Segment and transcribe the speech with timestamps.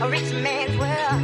[0.00, 1.22] a rich man's world.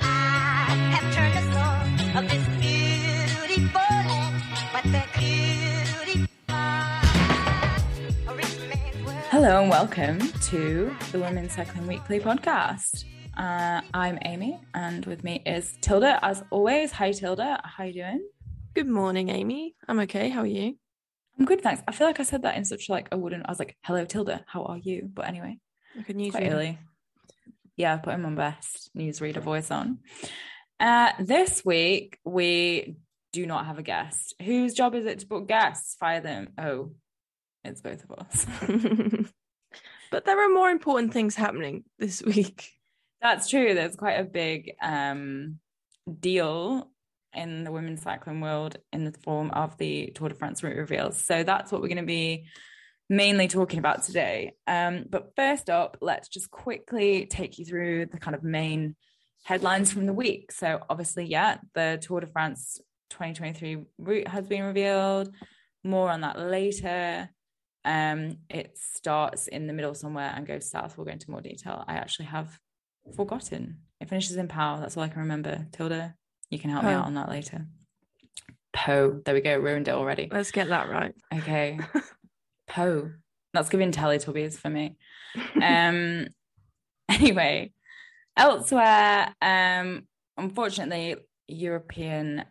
[0.00, 6.26] I have turned the soul of this beautiful land, but the beauty
[8.28, 9.18] a rich man's world.
[9.30, 10.18] Hello and welcome
[10.50, 13.04] to the Women's Cycling Weekly podcast.
[13.36, 16.92] Uh, I'm Amy, and with me is Tilda, as always.
[16.92, 17.60] Hi, Tilda.
[17.64, 18.28] How you doing?
[18.74, 19.74] Good morning, Amy.
[19.88, 20.28] I'm okay.
[20.28, 20.76] How are you?
[21.38, 21.82] I'm good, thanks.
[21.88, 23.42] I feel like I said that in such like a wooden.
[23.44, 24.44] I was like, "Hello, Tilda.
[24.46, 25.58] How are you?" But anyway,
[25.96, 26.54] Like a news quite reader.
[26.54, 26.78] early.
[27.76, 29.98] Yeah, putting my best newsreader voice on.
[30.78, 32.96] Uh, this week we
[33.32, 34.34] do not have a guest.
[34.42, 35.96] Whose job is it to book guests?
[35.96, 36.48] Fire them.
[36.58, 36.92] Oh,
[37.64, 38.46] it's both of us.
[40.10, 42.70] but there are more important things happening this week.
[43.20, 43.74] That's true.
[43.74, 45.60] There's quite a big um,
[46.20, 46.90] deal
[47.34, 51.22] in the women's cycling world in the form of the Tour de France route reveals.
[51.24, 52.46] So that's what we're going to be
[53.08, 54.54] mainly talking about today.
[54.66, 58.96] Um, but first up, let's just quickly take you through the kind of main
[59.44, 60.52] headlines from the week.
[60.52, 65.34] So obviously, yeah, the Tour de France 2023 route has been revealed.
[65.84, 67.28] More on that later.
[67.84, 70.96] Um, it starts in the middle somewhere and goes south.
[70.96, 71.84] We'll go into more detail.
[71.86, 72.58] I actually have
[73.16, 73.78] forgotten.
[74.00, 74.78] It finishes in Pow.
[74.80, 75.66] That's all I can remember.
[75.72, 76.14] Tilda,
[76.50, 77.66] you can help me out on that later.
[78.72, 79.20] Po.
[79.24, 79.58] There we go.
[79.58, 80.28] Ruined it already.
[80.30, 81.14] Let's get that right.
[81.34, 81.78] Okay.
[82.66, 83.10] Po.
[83.52, 84.96] That's giving Teletubbies for me.
[85.60, 86.28] Um.
[87.08, 87.72] anyway,
[88.36, 91.16] elsewhere, um, unfortunately,
[91.48, 92.44] European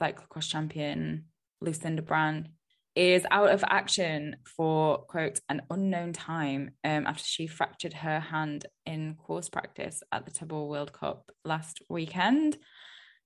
[0.00, 1.24] cyclocross champion
[1.60, 2.48] Lucinda Brand
[2.94, 8.66] is out of action for quote an unknown time um, after she fractured her hand
[8.86, 12.56] in course practice at the Tabor World Cup last weekend,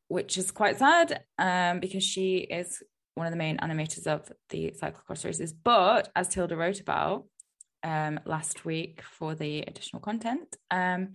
[0.08, 2.82] which is quite sad um, because she is
[3.18, 5.52] one of the main animators of the cyclocross races.
[5.52, 7.26] But as Tilda wrote about
[7.82, 11.10] um, last week for the additional content, um,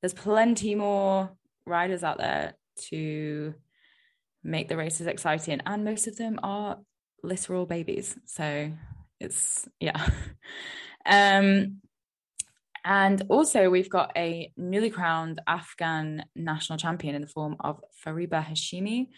[0.00, 1.30] there's plenty more
[1.66, 2.54] riders out there
[2.88, 3.54] to
[4.42, 6.78] make the races exciting, and most of them are
[7.22, 8.16] literal babies.
[8.26, 8.72] So
[9.18, 10.08] it's yeah.
[11.06, 11.80] Um,
[12.84, 18.44] and also we've got a newly crowned Afghan national champion in the form of Fariba
[18.44, 19.08] Hashimi.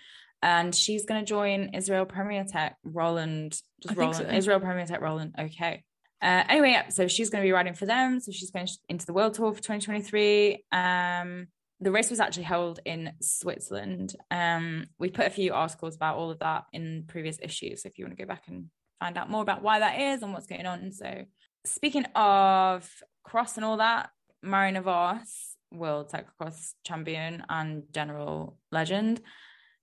[0.43, 4.35] And she's going to join Israel Premier Tech Roland, just Roland, so.
[4.35, 5.35] Israel Premier Tech Roland.
[5.39, 5.85] Okay.
[6.21, 8.21] Uh, anyway, yeah, so she's going to be riding for them.
[8.21, 10.65] So she's going into the World Tour for 2023.
[10.71, 11.47] Um,
[11.81, 14.15] the race was actually held in Switzerland.
[14.31, 17.83] Um, we put a few articles about all of that in previous issues.
[17.83, 18.67] So if you want to go back and
[19.01, 20.93] find out more about why that is and what's going on.
[20.93, 21.25] So
[21.67, 22.89] speaking of
[23.25, 24.11] cross and all that,
[24.43, 29.21] Marianne Vos, world cyclocross champion and general legend,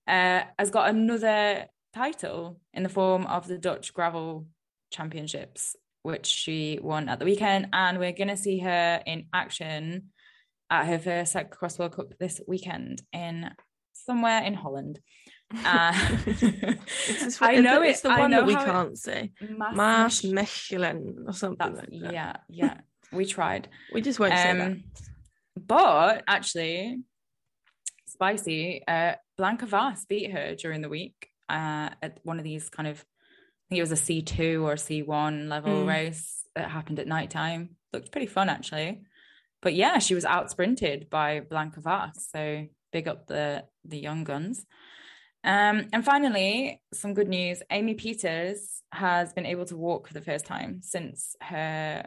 [0.09, 4.47] uh, has got another title in the form of the Dutch gravel
[4.91, 7.67] championships, which she won at the weekend.
[7.73, 10.09] And we're going to see her in action
[10.69, 13.49] at her first cyclocross World Cup this weekend in
[13.93, 14.99] somewhere in Holland.
[15.65, 15.93] Uh,
[16.27, 19.31] It's I know it's it- the one that we can't say.
[19.41, 22.13] Mass Mars Mich- Mechelen or something like that.
[22.13, 22.77] yeah, yeah.
[23.11, 23.67] We tried.
[23.93, 24.67] We just won't say that.
[24.67, 24.83] Um,
[25.57, 27.01] but actually,
[28.05, 28.83] spicy.
[28.87, 32.97] Uh, Blanka Vas beat her during the week uh, at one of these kind of,
[32.97, 35.87] I think it was a C two or C one level Mm.
[35.87, 37.77] race that happened at night time.
[37.93, 39.01] Looked pretty fun actually.
[39.61, 42.27] But yeah, she was out sprinted by Blanka Vas.
[42.31, 44.65] So big up the the young guns.
[45.43, 47.63] Um, and finally, some good news.
[47.71, 52.05] Amy Pieters has been able to walk for the first time since her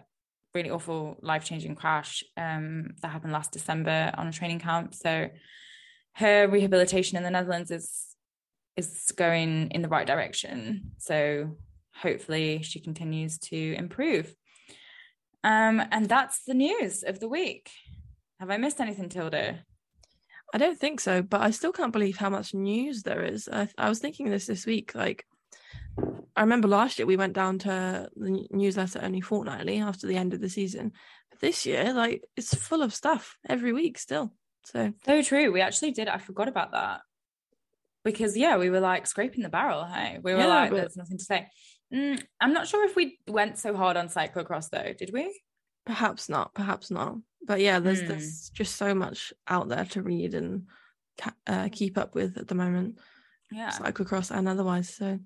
[0.54, 4.94] really awful life changing crash um, that happened last December on a training camp.
[4.94, 5.28] So
[6.14, 8.06] her rehabilitation in the Netherlands is
[8.76, 10.92] is going in the right direction.
[10.98, 11.56] So
[11.94, 14.34] hopefully she continues to improve.
[15.44, 17.70] Um, and that's the news of the week.
[18.40, 19.60] Have I missed anything, Tilda?
[20.54, 23.48] I don't think so, but I still can't believe how much news there is.
[23.50, 24.94] I, I was thinking this this week.
[24.94, 25.24] Like,
[26.36, 30.34] I remember last year we went down to the newsletter only fortnightly after the end
[30.34, 30.92] of the season.
[31.30, 34.32] But this year, like, it's full of stuff every week still.
[34.64, 35.50] So So true.
[35.53, 36.09] We actually did.
[36.09, 37.00] I forgot about that.
[38.04, 39.84] Because yeah, we were like scraping the barrel.
[39.84, 41.48] Hey, we were Yeah, like, but- there's nothing to say.
[41.94, 44.92] Mm, I'm not sure if we went so hard on cyclocross though.
[44.98, 45.41] Did we?
[45.84, 47.16] perhaps not, perhaps not.
[47.44, 48.06] But yeah, there's Hmm.
[48.09, 50.66] there's just so much out there to read and
[51.47, 52.98] uh, keep up with at the moment,
[53.50, 54.94] Yeah, cyclocross and otherwise.
[54.94, 55.18] So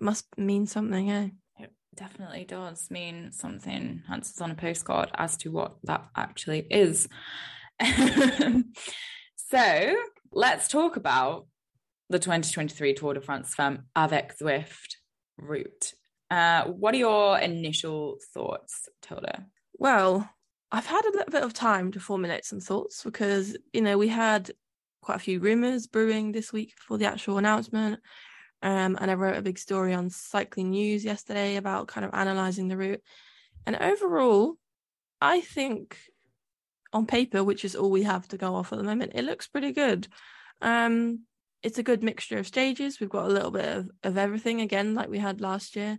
[0.00, 1.28] must mean something, eh?
[1.58, 4.02] it definitely does mean something.
[4.08, 7.08] Answers on a postcard as to what that actually is.
[9.36, 9.96] so
[10.32, 11.46] let's talk about
[12.10, 14.96] the 2023 Tour de France Femmes avec Zwift
[15.36, 15.94] route.
[16.30, 19.46] Uh, what are your initial thoughts, Tilda?
[19.78, 20.28] Well,
[20.70, 24.08] I've had a little bit of time to formulate some thoughts because you know we
[24.08, 24.50] had
[25.02, 28.00] quite a few rumors brewing this week before the actual announcement.
[28.62, 32.68] Um, and I wrote a big story on Cycling News yesterday about kind of analysing
[32.68, 33.02] the route.
[33.66, 34.54] And overall,
[35.20, 35.98] I think
[36.94, 39.46] on paper, which is all we have to go off at the moment, it looks
[39.46, 40.08] pretty good.
[40.62, 41.24] Um,
[41.62, 43.00] it's a good mixture of stages.
[43.00, 45.98] We've got a little bit of, of everything again, like we had last year.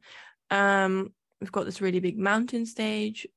[0.50, 3.28] Um, we've got this really big mountain stage.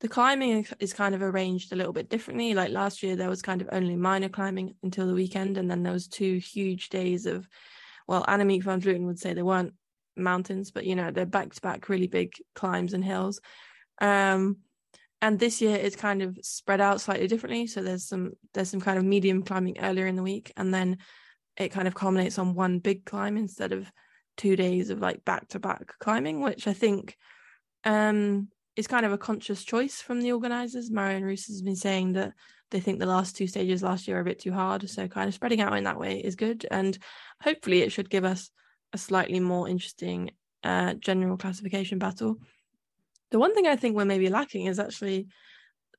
[0.00, 2.54] The climbing is kind of arranged a little bit differently.
[2.54, 5.82] Like last year, there was kind of only minor climbing until the weekend, and then
[5.82, 7.46] there was two huge days of,
[8.08, 9.74] well, Annemiek van Vleuten would say they weren't
[10.16, 13.40] mountains, but you know they're back to back really big climbs and hills.
[14.00, 14.56] Um,
[15.22, 17.66] and this year it's kind of spread out slightly differently.
[17.66, 20.98] So there's some there's some kind of medium climbing earlier in the week, and then
[21.56, 23.90] it kind of culminates on one big climb instead of
[24.36, 27.16] two days of like back to back climbing, which I think
[27.84, 30.90] um is kind of a conscious choice from the organizers.
[30.90, 32.32] Marion Rousse has been saying that
[32.70, 34.88] they think the last two stages last year are a bit too hard.
[34.88, 36.66] So kind of spreading out in that way is good.
[36.70, 36.96] And
[37.42, 38.50] hopefully it should give us
[38.92, 40.30] a slightly more interesting
[40.62, 42.36] uh, general classification battle.
[43.30, 45.28] The one thing I think we're maybe lacking is actually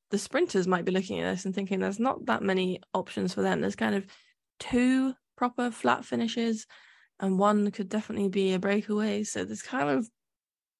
[0.10, 3.42] the sprinters might be looking at this and thinking there's not that many options for
[3.42, 3.62] them.
[3.62, 4.06] There's kind of
[4.60, 6.68] two proper flat finishes,
[7.20, 9.24] and one could definitely be a breakaway.
[9.24, 10.10] So there's kind of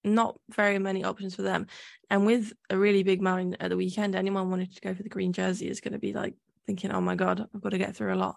[0.04, 1.68] not very many options for them.
[2.10, 5.10] And with a really big mountain at the weekend, anyone wanting to go for the
[5.10, 7.96] green jersey is going to be like thinking, "Oh my god, I've got to get
[7.96, 8.36] through a lot."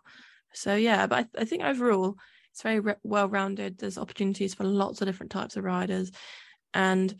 [0.53, 2.15] So yeah, but I, I think overall
[2.53, 3.79] it's very re- well rounded.
[3.79, 6.13] There's opportunities for lots of different types of riders,
[6.73, 7.15] and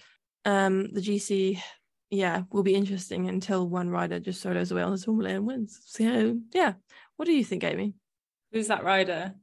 [0.45, 1.61] um, the GC,
[2.11, 5.81] yeah, will be interesting until one rider just solos away on the Tourmalet and wins.
[5.87, 6.75] So yeah,
[7.17, 7.95] what do you think, Amy?
[8.53, 9.35] Who's that rider?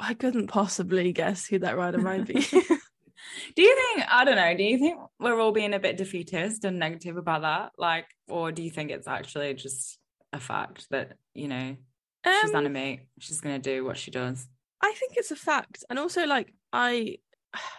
[0.00, 2.46] I couldn't possibly guess who that rider might be.
[3.56, 6.64] do you think i don't know do you think we're all being a bit defeatist
[6.64, 9.98] and negative about that like or do you think it's actually just
[10.32, 11.76] a fact that you know
[12.24, 14.46] um, she's Annemiek she's going to do what she does
[14.82, 17.16] i think it's a fact and also like i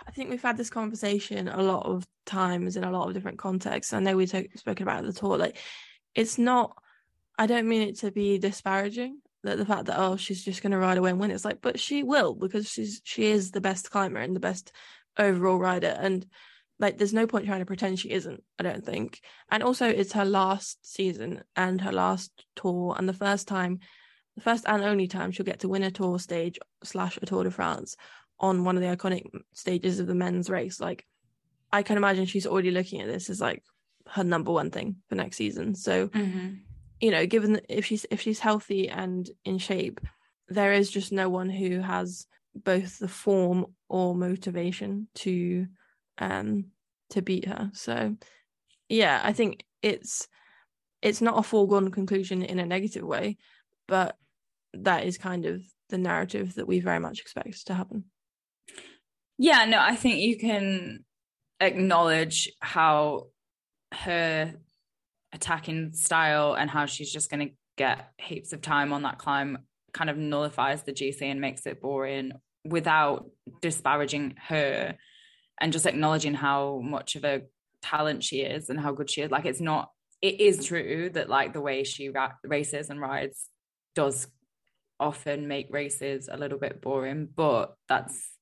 [0.07, 3.37] i think we've had this conversation a lot of times in a lot of different
[3.37, 3.93] contexts.
[3.93, 5.57] I know we've spoken about the tour like
[6.13, 6.75] it's not
[7.37, 10.71] i don't mean it to be disparaging that the fact that oh she's just going
[10.71, 13.61] to ride away and win it's like but she will because she's she is the
[13.61, 14.71] best climber and the best
[15.17, 16.25] overall rider and
[16.79, 19.21] like there's no point trying to pretend she isn't i don't think.
[19.49, 23.79] And also it's her last season and her last tour and the first time
[24.35, 27.43] the first and only time she'll get to win a tour stage slash a tour
[27.43, 27.95] de france
[28.39, 29.23] on one of the iconic
[29.53, 31.05] stages of the men's race like
[31.71, 33.63] i can imagine she's already looking at this as like
[34.07, 35.75] her number one thing for next season.
[35.75, 36.55] So mm-hmm.
[36.99, 39.99] you know given if she's if she's healthy and in shape
[40.47, 45.67] there is just no one who has both the form or motivation to
[46.17, 46.65] um
[47.11, 47.71] to beat her.
[47.73, 48.15] So
[48.87, 50.27] yeah i think it's
[51.01, 53.35] it's not a foregone conclusion in a negative way
[53.87, 54.15] but
[54.73, 58.03] that is kind of the narrative that we very much expect to happen
[59.37, 61.03] yeah no i think you can
[61.59, 63.27] acknowledge how
[63.93, 64.53] her
[65.33, 69.57] attacking style and how she's just going to get heaps of time on that climb
[69.93, 72.31] kind of nullifies the GC and makes it boring
[72.65, 73.29] without
[73.61, 74.95] disparaging her
[75.59, 77.43] and just acknowledging how much of a
[77.81, 79.31] talent she is and how good she is.
[79.31, 79.89] Like it's not
[80.21, 83.49] it is true that like the way she ra- races and rides
[83.93, 84.27] does
[84.99, 88.34] often make races a little bit boring but that's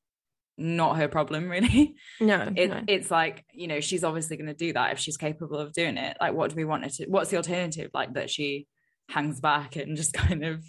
[0.57, 1.95] not her problem really.
[2.19, 2.81] No, it, no.
[2.87, 5.97] it's like you know she's obviously going to do that if she's capable of doing
[5.97, 6.17] it.
[6.19, 7.91] Like what do we want her to what's the alternative?
[7.93, 8.67] Like that she
[9.09, 10.63] hangs back and just kind of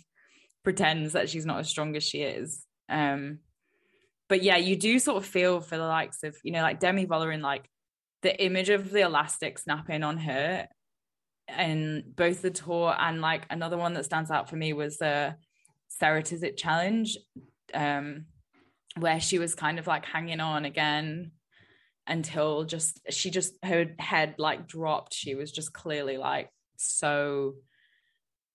[0.63, 2.65] pretends that she's not as strong as she is.
[2.89, 3.39] Um,
[4.29, 7.07] but yeah, you do sort of feel for the likes of, you know, like Demi
[7.07, 7.69] Vollering, like
[8.23, 10.67] the image of the elastic snapping on her
[11.47, 15.35] and both the tour and like another one that stands out for me was the
[16.03, 17.19] Ceratizit challenge,
[17.75, 18.25] um,
[18.99, 21.33] where she was kind of like hanging on again
[22.07, 25.15] until just she just her head like dropped.
[25.15, 27.55] She was just clearly like so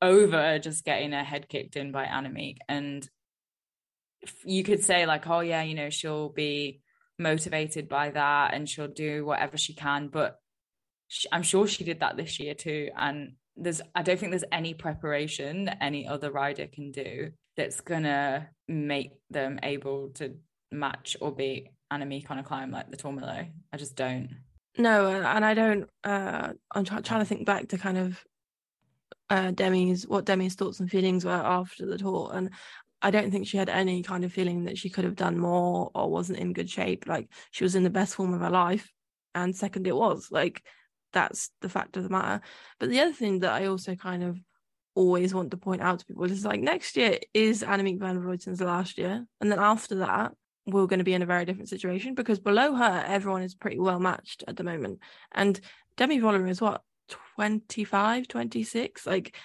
[0.02, 2.58] over just getting her head kicked in by Annemiek.
[2.68, 3.08] And
[4.44, 6.82] you could say like oh yeah you know she'll be
[7.18, 10.40] motivated by that and she'll do whatever she can but
[11.08, 14.44] she, i'm sure she did that this year too and there's i don't think there's
[14.52, 20.36] any preparation that any other rider can do that's gonna make them able to
[20.72, 23.48] match or beat Annemiek on a climb like the Tourmalet.
[23.74, 24.30] I just don't.
[24.78, 25.90] No, and I don't.
[26.04, 28.24] Uh, I'm trying to think back to kind of
[29.30, 32.52] uh, Demi's what Demi's thoughts and feelings were after the tour, and
[33.02, 35.92] I don't think she had any kind of feeling that she could have done more
[35.94, 37.08] or wasn't in good shape.
[37.08, 38.90] Like she was in the best form of her life.
[39.36, 40.64] And second, it was like
[41.12, 42.42] that's the fact of the matter.
[42.80, 44.40] But the other thing that I also kind of
[45.00, 48.60] always want to point out to people is like next year is Annemiek van Vleuten's
[48.60, 50.34] last year, and then after that
[50.66, 53.80] we're going to be in a very different situation because below her everyone is pretty
[53.80, 55.00] well matched at the moment,
[55.32, 55.60] and
[55.96, 56.82] Demi Vollering is what
[57.38, 59.06] 25, 26.
[59.08, 59.36] Like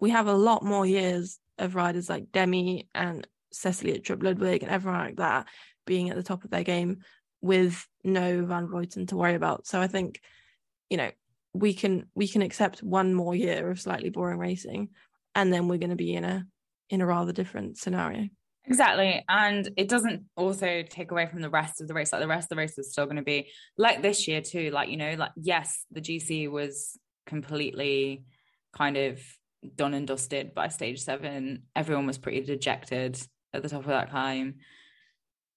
[0.00, 4.72] we have a lot more years of riders like Demi and Cecilie Uttrup Ludwig and
[4.72, 5.48] everyone like that
[5.86, 6.98] being at the top of their game
[7.40, 9.66] with no Van Vleuten to worry about.
[9.66, 10.20] So I think,
[10.88, 11.10] you know,
[11.54, 14.90] we can we can accept one more year of slightly boring racing
[15.34, 16.46] and then we're going to be in a
[16.90, 18.28] in a rather different scenario.
[18.66, 19.22] Exactly.
[19.28, 22.12] And it doesn't also take away from the rest of the race.
[22.12, 24.70] Like the rest of the race is still going to be like this year too.
[24.70, 28.24] Like, you know, like yes, the GC was completely
[28.74, 29.20] kind of
[29.74, 31.64] done and dusted by stage seven.
[31.76, 33.20] Everyone was pretty dejected
[33.52, 34.54] at the top of that climb.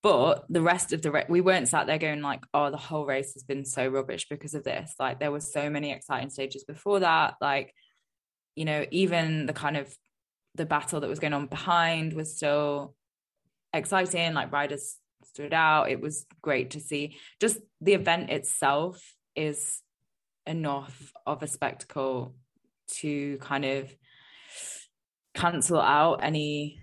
[0.07, 3.33] But the rest of the we weren't sat there going like, oh, the whole race
[3.33, 4.95] has been so rubbish because of this.
[4.97, 7.35] Like there were so many exciting stages before that.
[7.41, 7.73] Like,
[8.55, 9.93] you know, even the kind of
[10.55, 12.95] the battle that was going on behind was still
[13.73, 14.33] exciting.
[14.33, 14.95] Like riders
[15.25, 15.89] stood out.
[15.89, 17.17] It was great to see.
[17.41, 19.03] Just the event itself
[19.35, 19.81] is
[20.45, 22.33] enough of a spectacle
[22.99, 23.93] to kind of
[25.35, 26.79] cancel out any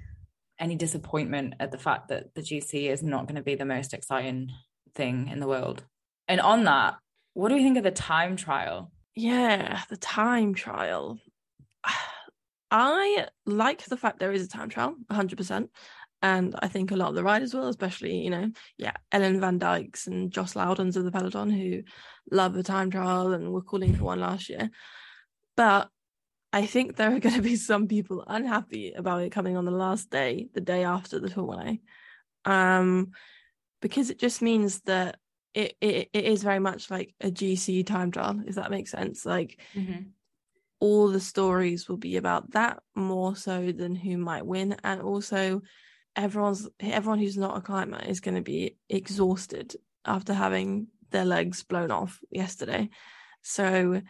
[0.58, 3.92] any disappointment at the fact that the GC is not going to be the most
[3.94, 4.50] exciting
[4.94, 5.84] thing in the world.
[6.28, 6.96] And on that,
[7.34, 8.92] what do we think of the time trial?
[9.14, 11.18] Yeah, the time trial.
[12.70, 15.68] I like the fact there is a time trial, 100%.
[16.22, 19.60] And I think a lot of the riders will, especially, you know, yeah, Ellen Van
[19.60, 21.82] Dijks and Joss Lowdens of the peloton who
[22.30, 24.70] love the time trial and were calling for one last year.
[25.54, 25.90] But
[26.54, 29.72] I think there are going to be some people unhappy about it coming on the
[29.72, 31.80] last day, the day after the Tourmalet,
[32.44, 33.10] um,
[33.82, 35.18] because it just means that
[35.52, 39.26] it, it it is very much like a GC time trial, if that makes sense.
[39.26, 40.02] Like mm-hmm.
[40.78, 45.60] all the stories will be about that more so than who might win, and also
[46.14, 51.64] everyone's everyone who's not a climber is going to be exhausted after having their legs
[51.64, 52.90] blown off yesterday.
[53.42, 54.02] So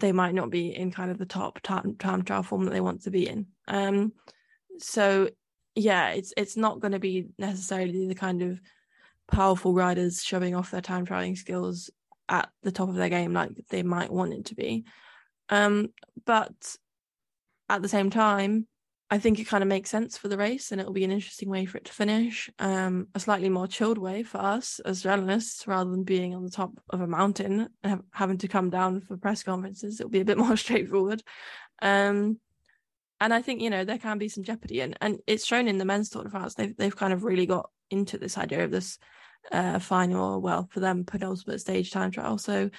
[0.00, 2.80] they might not be in kind of the top time, time trial form that they
[2.80, 3.46] want to be in.
[3.68, 4.12] Um,
[4.78, 5.28] so
[5.74, 8.60] yeah, it's it's not going to be necessarily the kind of
[9.28, 11.90] powerful riders showing off their time trialing skills
[12.28, 14.84] at the top of their game like they might want it to be.
[15.48, 15.88] Um,
[16.24, 16.76] but
[17.68, 18.66] at the same time,
[19.08, 21.48] I think it kind of makes sense for the race and it'll be an interesting
[21.48, 22.50] way for it to finish.
[22.58, 26.50] Um, a slightly more chilled way for us as journalists rather than being on the
[26.50, 30.00] top of a mountain and have, having to come down for press conferences.
[30.00, 31.22] It'll be a bit more straightforward.
[31.80, 32.40] Um,
[33.20, 35.78] and I think, you know, there can be some jeopardy and, and it's shown in
[35.78, 36.54] the men's Tour de France.
[36.54, 38.98] They've, they've kind of really got into this idea of this
[39.52, 42.38] uh, final, well, for them, penultimate stage time trial.
[42.38, 42.70] So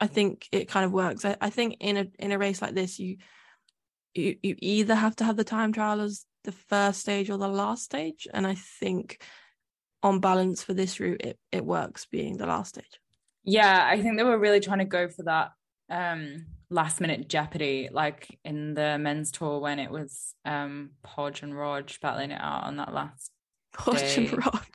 [0.00, 1.24] I think it kind of works.
[1.24, 3.18] I, I think in a in a race like this, you
[4.14, 7.48] you, you either have to have the time trial as the first stage or the
[7.48, 8.26] last stage.
[8.32, 9.22] And I think
[10.02, 13.00] on balance for this route, it, it works being the last stage.
[13.44, 15.52] Yeah, I think they were really trying to go for that
[15.90, 21.56] um last minute jeopardy, like in the men's tour when it was um Podge and
[21.56, 23.30] Rog battling it out on that last
[23.72, 24.28] Podge day.
[24.28, 24.66] and Rog.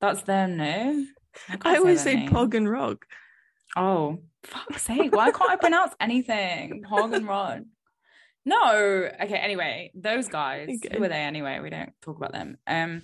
[0.00, 1.08] That's their name.
[1.48, 2.30] I, I always say name.
[2.30, 3.04] Pog and Rog.
[3.76, 5.14] Oh, fuck's sake.
[5.14, 6.82] Why can't I pronounce anything?
[6.90, 7.64] Pog and Rog.
[8.44, 9.08] No.
[9.22, 9.36] Okay.
[9.36, 10.68] Anyway, those guys.
[10.68, 10.96] Okay.
[10.96, 11.60] Who are they anyway?
[11.60, 12.56] We don't talk about them.
[12.66, 13.02] Um,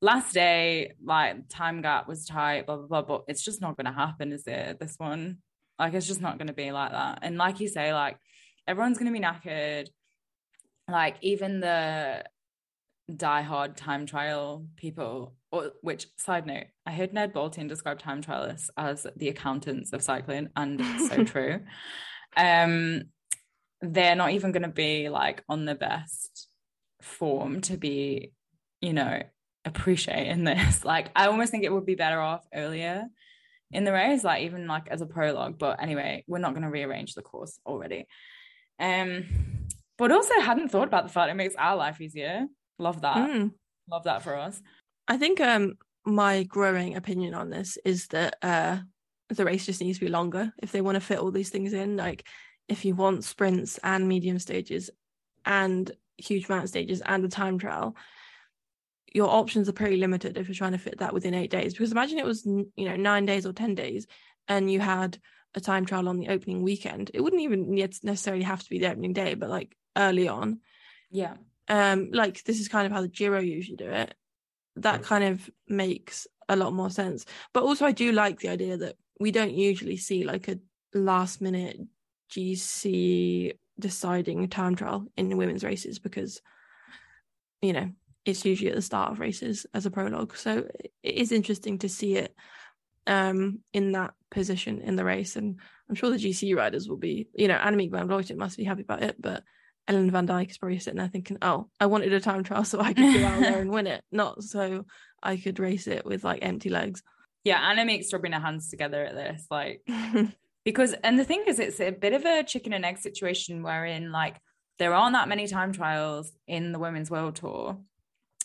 [0.00, 2.66] last day, like time gap was tight.
[2.66, 3.02] Blah blah blah.
[3.02, 4.78] But it's just not going to happen, is it?
[4.78, 5.38] This one,
[5.78, 7.20] like, it's just not going to be like that.
[7.22, 8.16] And like you say, like
[8.66, 9.88] everyone's going to be knackered.
[10.88, 12.24] Like even the
[13.16, 15.34] die-hard time trial people.
[15.52, 20.00] Or, which side note, I heard Ned Boulting describe time trialists as the accountants of
[20.00, 21.60] cycling, and it's so true.
[22.36, 23.02] Um,
[23.80, 26.48] they're not even going to be like on the best
[27.02, 28.32] form to be,
[28.80, 29.22] you know,
[29.64, 30.84] appreciating this.
[30.84, 33.06] Like, I almost think it would be better off earlier
[33.70, 35.58] in the race, like even like as a prologue.
[35.58, 38.06] But anyway, we're not going to rearrange the course already.
[38.78, 39.24] Um,
[39.98, 42.46] but also hadn't thought about the fact it makes our life easier.
[42.78, 43.16] Love that.
[43.16, 43.52] Mm.
[43.90, 44.60] Love that for us.
[45.06, 45.74] I think um
[46.06, 48.78] my growing opinion on this is that uh
[49.28, 51.74] the race just needs to be longer if they want to fit all these things
[51.74, 51.96] in.
[51.96, 52.26] Like
[52.70, 54.88] if you want sprints and medium stages
[55.44, 57.96] and huge mountain stages and a time trial
[59.12, 61.72] your options are pretty limited if you're trying to fit that within eight days.
[61.72, 64.06] Because imagine it was you know nine days or ten days
[64.48, 65.18] and you had
[65.54, 67.10] a time trial on the opening weekend.
[67.12, 70.60] It wouldn't even necessarily have to be the opening day but like early on.
[71.10, 71.34] Yeah.
[71.68, 74.14] Um like this is kind of how the giro usually do it.
[74.76, 77.24] That kind of makes a lot more sense.
[77.52, 80.58] But also i do like the idea that we don't usually see like a
[80.94, 81.80] last minute
[82.30, 85.98] GC deciding time trial in women's races?
[85.98, 86.40] Because
[87.62, 87.90] you know
[88.24, 90.36] it's usually at the start of races as a prologue.
[90.36, 90.66] So
[91.02, 92.34] it is interesting to see it
[93.06, 95.36] um in that position in the race.
[95.36, 95.58] And
[95.90, 98.82] i'm sure the gc riders will be you know annemiek van vleuten must be happy
[98.82, 99.42] about it but
[99.88, 102.80] ellen van dijk is probably sitting there thinking oh i wanted a time trial so
[102.80, 104.84] i could go out there and win it not so
[105.22, 107.02] i could race it with like empty legs.
[107.42, 109.82] Yeah annemiek's rubbing her hands together at this like
[110.64, 114.12] because and the thing is it's a bit of a chicken and egg situation wherein
[114.12, 114.36] like
[114.78, 117.78] there aren't that many time trials in the women's world tour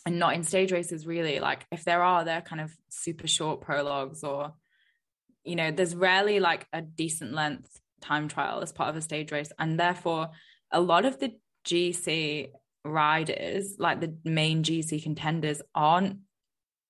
[0.04, 1.40] and not in stage races really.
[1.40, 4.54] Like if there are they're kind of super short prologues or
[5.44, 9.32] you know there's rarely like a decent length time trial as part of a stage
[9.32, 9.50] race.
[9.58, 10.30] And therefore
[10.70, 11.32] a lot of the
[11.66, 12.50] gc
[12.84, 16.18] riders like the main gc contenders aren't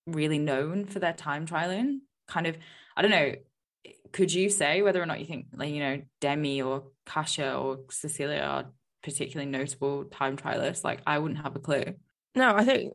[0.07, 1.99] really known for their time trialing.
[2.29, 2.57] Kind of
[2.97, 3.33] i don't know
[4.13, 7.81] could you say whether or not you think like you know demi or kasia or
[7.91, 8.65] cecilia are
[9.03, 11.95] particularly notable time trialists like i wouldn't have a clue
[12.37, 12.93] no, I think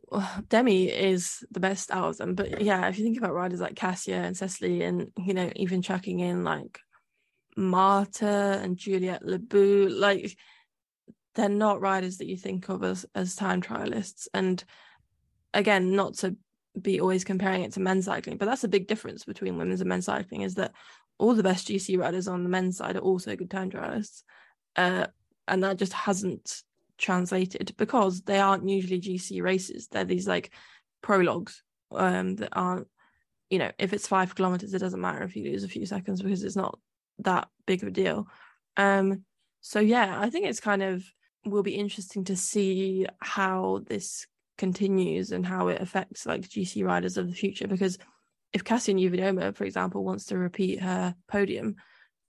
[0.50, 2.36] Demi is the best out of them.
[2.36, 5.82] But yeah, if you think about riders like Kasia and Cecily, and you know, even
[5.82, 6.78] chucking in like
[7.58, 10.38] Marta and Juliette Labous, like
[11.34, 14.28] they're not riders that you think of as as time trialists.
[14.32, 14.64] And
[15.56, 16.36] again, not to
[16.80, 19.90] be always comparing it to men's cycling, but that's a big difference between women's and
[19.90, 20.74] men's cycling is that
[21.22, 24.24] all the best GC riders on the men's side are also good time trialists.
[24.76, 25.06] Uh,
[25.48, 26.64] and that just hasn't
[26.98, 29.88] translated because they aren't usually GC races.
[29.88, 30.52] They're these like
[31.04, 31.62] prologues
[31.92, 32.88] um, that aren't,
[33.52, 36.24] you know, if it's five kilometers, it doesn't matter if you lose a few seconds
[36.24, 36.80] because it's not
[37.20, 38.28] that big of a deal.
[38.76, 39.24] Um,
[39.62, 41.04] so yeah, I think it's kind of
[41.46, 44.26] will be interesting to see how this
[44.58, 48.00] continues and how it affects like GC riders of the future because
[48.54, 51.76] if Kasia Niewiadoma, for example, wants to repeat her podium,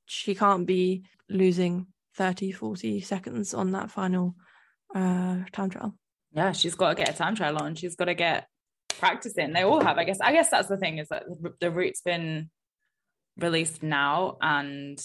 [0.07, 1.87] she can't be losing
[2.17, 4.35] 30, 40 seconds on that final
[4.95, 5.97] uh time trial.
[6.33, 7.75] Yeah, she's got to get a time trial on.
[7.75, 8.47] She's got to get
[8.99, 9.53] practicing.
[9.53, 10.20] They all have, I guess.
[10.20, 11.25] I guess that's the thing is that
[11.61, 12.51] the route's been
[13.37, 15.03] released now, and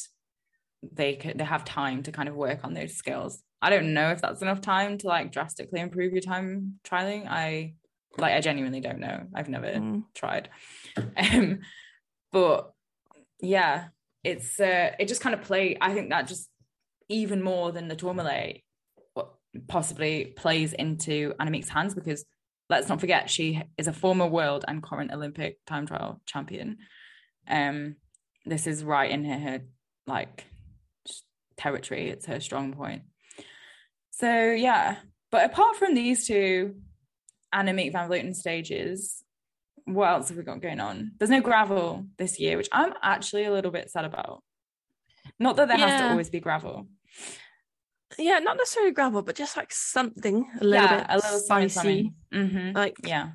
[0.84, 3.42] they could, they have time to kind of work on those skills.
[3.62, 7.28] I don't know if that's enough time to like drastically improve your time trialing.
[7.28, 7.74] I
[8.18, 9.28] like I genuinely don't know.
[9.34, 10.04] I've never mm.
[10.16, 10.50] tried.
[11.18, 11.60] Um,
[12.32, 12.74] but
[13.40, 13.88] yeah,
[14.24, 15.78] it's uh it just kind of play.
[15.80, 16.50] I think that just
[17.10, 18.62] even more than the Tourmalet
[19.68, 22.26] possibly plays into Annemiek's hands because
[22.70, 26.78] let's not forget she is a former world and current Olympic time trial champion.
[27.48, 27.96] Um,
[28.46, 29.62] this is right in her, her
[30.06, 30.46] like
[31.58, 32.10] territory.
[32.10, 33.04] It's her strong point.
[34.12, 34.98] So yeah,
[35.32, 36.76] but apart from these two
[37.54, 39.24] Annemiek van Vleuten stages,
[39.86, 41.12] what else have we got going on?
[41.18, 44.44] There's no gravel this year, which I'm actually a little bit sad about.
[45.40, 45.88] Not that there yeah.
[45.88, 46.88] has to always be gravel
[48.18, 52.14] yeah, not necessarily gravel, but just like something a little yeah, bit a little spicy.
[52.34, 52.76] Mm-hmm.
[52.76, 53.32] Like yeah,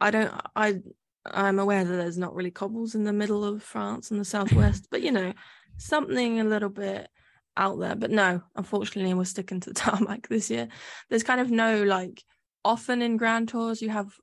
[0.00, 0.32] I don't.
[0.54, 0.80] I
[1.24, 4.88] I'm aware that there's not really cobbles in the middle of France and the southwest,
[4.90, 5.32] but you know,
[5.78, 7.08] something a little bit
[7.56, 7.96] out there.
[7.96, 10.68] But no, unfortunately, we're sticking to the tarmac this year.
[11.08, 12.22] There's kind of no like.
[12.66, 14.18] Often in Grand Tours, you have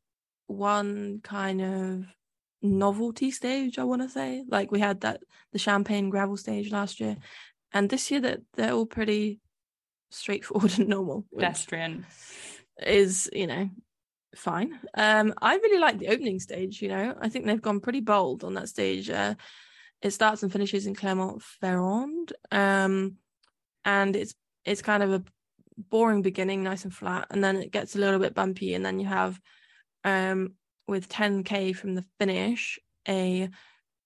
[0.47, 2.06] one kind of
[2.62, 3.79] novelty stage.
[3.79, 5.21] I want to say, like we had that
[5.53, 7.15] the Champagne gravel stage last year,
[7.71, 9.39] and this year that they're all pretty
[10.12, 11.23] straightforward and normal.
[11.34, 12.06] Pedestrian.
[12.86, 13.69] Is, you know,
[14.36, 14.77] fine.
[14.93, 17.15] Um, I really like the opening stage, you know.
[17.21, 19.10] I think they've gone pretty bold on that stage.
[19.10, 19.36] Uh,
[20.01, 22.34] it starts and finishes in Clermont-Ferrand.
[22.51, 23.19] Um,
[23.86, 25.23] and it's it's kind of a
[25.77, 28.99] boring beginning, nice and flat, and then it gets a little bit bumpy, and then
[28.99, 29.39] you have
[30.03, 30.53] um
[30.88, 33.49] with 10k from the finish, a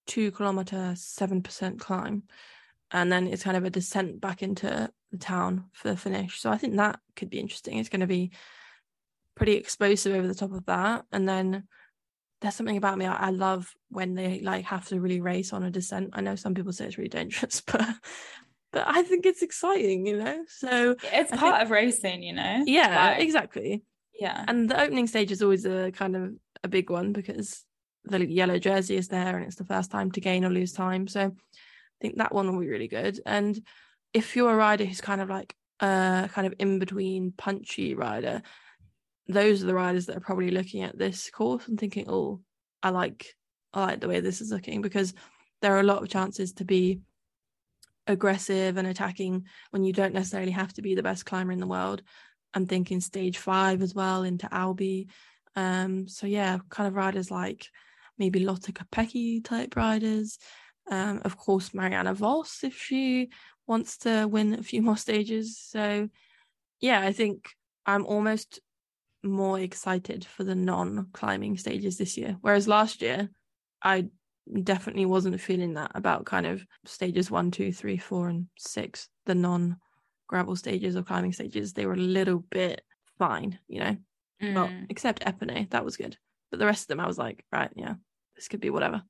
[0.06, 2.24] two kilometer, seven percent climb.
[2.92, 6.40] And then it's kind of a descent back into the town for the finish.
[6.40, 7.78] So I think that could be interesting.
[7.78, 8.32] It's going to be
[9.36, 11.06] pretty explosive over the top of that.
[11.12, 11.68] And then
[12.42, 15.64] there's something about me I, I, love when they like have to really race on
[15.64, 16.12] a descent.
[16.14, 17.86] I know some people say it's really dangerous, but
[18.78, 20.44] but I think it's exciting, you know.
[20.48, 22.64] So it's part think, of racing, you know.
[22.68, 23.82] Yeah, like, exactly.
[24.20, 24.46] Yeah.
[24.48, 27.66] And the opening stage is always a kind of a big one because
[28.04, 31.08] the yellow jersey is there and it's the first time to gain or lose time.
[31.08, 31.32] So I
[32.02, 33.20] think that one will be really good.
[33.26, 33.60] And
[34.14, 38.44] if you're a rider who's kind of like a kind of in between punchy rider,
[39.28, 42.42] those are the riders that are probably looking at this course and thinking, oh,
[42.84, 43.26] I like
[43.74, 45.16] I like the way this is looking because
[45.64, 47.02] there are a lot of chances to be
[48.08, 51.68] aggressive and attacking when you don't necessarily have to be the best climber in the
[51.68, 52.02] world.
[52.54, 55.10] I'm thinking stage five as well into Albi.
[55.56, 57.68] Um, so yeah, kind of riders like
[58.18, 60.40] maybe Lotte Kopecky type riders,
[60.90, 63.30] Um, of course, Marianne Vos if she
[63.68, 65.60] wants to win a few more stages.
[65.60, 66.10] So,
[66.80, 67.50] yeah, I think
[67.86, 68.62] I'm almost
[69.24, 72.38] more excited for the non-climbing stages this year.
[72.42, 73.30] Whereas last year,
[73.84, 74.08] I
[74.64, 79.36] definitely wasn't feeling that about kind of stages one, two, three, four, and six, the
[79.36, 79.78] non
[80.28, 81.74] gravel stages or climbing stages.
[81.74, 82.82] They were a little bit
[83.18, 83.98] fine, you know.
[84.42, 84.54] Mm.
[84.56, 86.18] Well, except Épernay, that was good.
[86.52, 87.96] But the rest of them, I was like, right, yeah,
[88.36, 89.04] this could be whatever.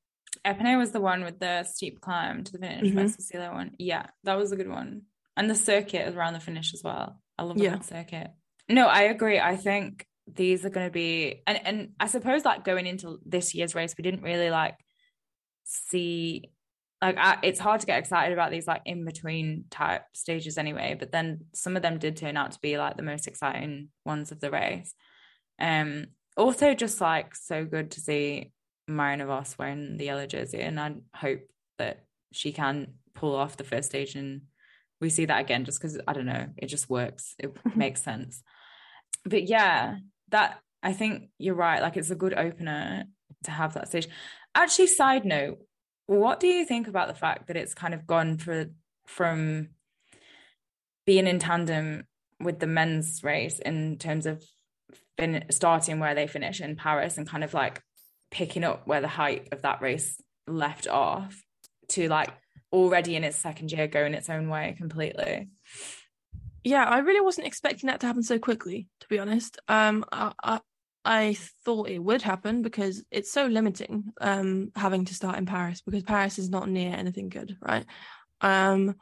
[0.46, 2.92] Épernay was the one with the steep climb to the finish.
[2.92, 2.96] Mhm.
[2.96, 3.08] Mm-hmm.
[3.08, 3.72] Cecilia one.
[3.78, 5.04] Yeah, that was a good one.
[5.36, 7.22] And the circuit around the finish as well.
[7.38, 7.72] I love Yeah.
[7.72, 8.32] that circuit.
[8.70, 9.40] No, I agree.
[9.40, 13.54] I think these are going to be, and and I suppose like going into this
[13.56, 14.76] year's race, we didn't really like
[15.68, 16.52] see
[17.02, 20.96] like I, it's hard to get excited about these like in between type stages anyway.
[20.98, 24.32] But then some of them did turn out to be like the most exciting ones
[24.32, 24.94] of the race.
[25.60, 28.52] Um, also just like so good to see
[28.88, 31.42] Marianne Vos wearing the yellow jersey, and I hope
[31.78, 34.42] that she can pull off the first stage and
[35.00, 37.36] we see that again just because I don't know, it just works.
[37.40, 38.42] It makes sense.
[39.24, 39.98] But yeah,
[40.30, 41.82] that I think you're right.
[41.82, 43.06] Like it's a good opener
[43.44, 44.08] to have that stage.
[44.56, 45.60] Actually, side note,
[46.08, 48.66] what do you think about the fact that it's kind of gone for
[49.06, 49.70] from
[51.06, 52.06] being in tandem
[52.40, 54.44] with the men's race in terms of
[55.18, 57.82] fin- starting where they finish in Paris and kind of like
[58.32, 61.42] picking up where the height of that race left off
[61.90, 62.30] to like
[62.72, 65.50] already in its second year going its own way completely.
[66.64, 69.58] Yeah, I really wasn't expecting that to happen so quickly, to be honest.
[69.70, 70.60] Um, I, I,
[71.08, 75.82] I thought it would happen because it's so limiting um having to start in Paris
[75.82, 77.86] because Paris is not near anything good, right?
[78.42, 78.96] Um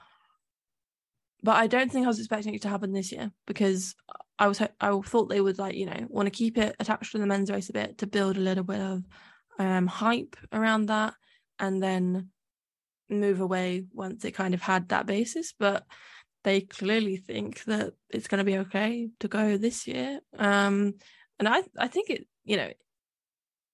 [1.41, 3.96] but I don't think I was expecting it to happen this year because
[4.38, 7.18] I was I thought they would like, you know, want to keep it attached to
[7.18, 9.04] the men's race a bit to build a little bit of
[9.58, 11.15] um hype around that
[11.58, 12.30] and then
[13.10, 15.86] move away once it kind of had that basis, but
[16.44, 20.20] they clearly think that it's going to be okay to go this year.
[20.38, 20.94] Um
[21.39, 22.71] and I I think it you know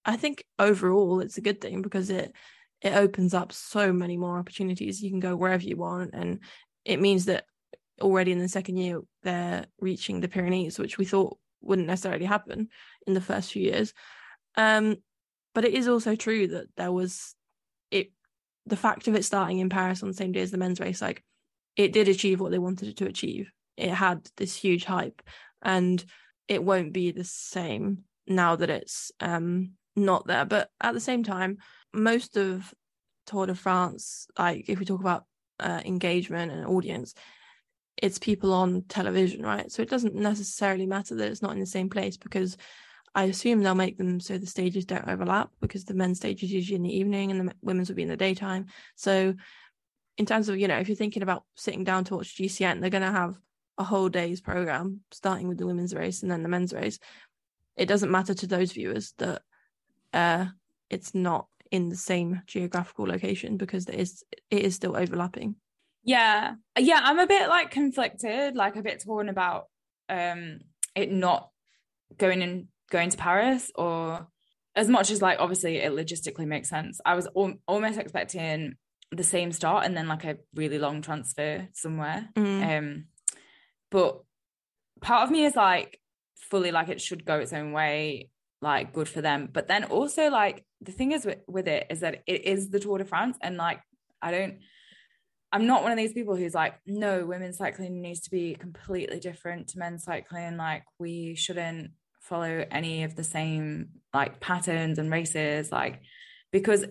[0.05, 2.33] I think overall it's a good thing because it
[2.81, 5.01] it opens up so many more opportunities.
[5.01, 6.39] You can go wherever you want, and
[6.83, 7.45] it means that
[8.01, 12.69] already in the second year they're reaching the Pyrenees, which we thought wouldn't necessarily happen
[13.05, 13.93] in the first few years.
[14.55, 14.97] Um,
[15.53, 17.35] but it is also true that there was
[17.91, 18.11] it
[18.65, 21.01] the fact of it starting in Paris on the same day as the men's race,
[21.01, 21.23] like
[21.75, 23.51] it did achieve what they wanted it to achieve.
[23.77, 25.21] It had this huge hype,
[25.61, 26.03] and
[26.51, 30.43] it won't be the same now that it's um not there.
[30.43, 31.59] But at the same time,
[31.93, 32.73] most of
[33.25, 35.23] Tour de France, like if we talk about
[35.61, 37.13] uh, engagement and audience,
[37.95, 39.71] it's people on television, right?
[39.71, 42.57] So it doesn't necessarily matter that it's not in the same place because
[43.15, 46.51] I assume they'll make them so the stages don't overlap because the men's stage is
[46.51, 48.65] usually in the evening and the women's will be in the daytime.
[48.95, 49.35] So
[50.17, 52.89] in terms of, you know, if you're thinking about sitting down to watch GCN, they're
[52.89, 53.35] going to have
[53.81, 56.99] a whole day's program starting with the women's race and then the men's race.
[57.75, 59.41] It doesn't matter to those viewers that
[60.13, 60.45] uh,
[60.89, 65.55] it's not in the same geographical location because it is it is still overlapping.
[66.03, 66.55] Yeah.
[66.77, 69.65] Yeah, I'm a bit like conflicted, like a bit torn about
[70.09, 70.59] um
[70.95, 71.49] it not
[72.17, 74.27] going in going to Paris or
[74.75, 76.99] as much as like obviously it logistically makes sense.
[77.05, 78.75] I was al- almost expecting
[79.11, 82.29] the same start and then like a really long transfer somewhere.
[82.35, 82.77] Mm.
[82.77, 83.05] Um
[83.91, 84.21] but
[85.01, 85.99] part of me is like
[86.35, 88.29] fully like it should go its own way,
[88.61, 89.49] like good for them.
[89.51, 92.79] But then also like the thing is with, with it is that it is the
[92.79, 93.79] Tour de France and like
[94.21, 94.59] I don't
[95.51, 99.19] I'm not one of these people who's like, no, women's cycling needs to be completely
[99.19, 100.55] different to men's cycling.
[100.55, 106.01] Like, we shouldn't follow any of the same like patterns and races, like
[106.51, 106.85] because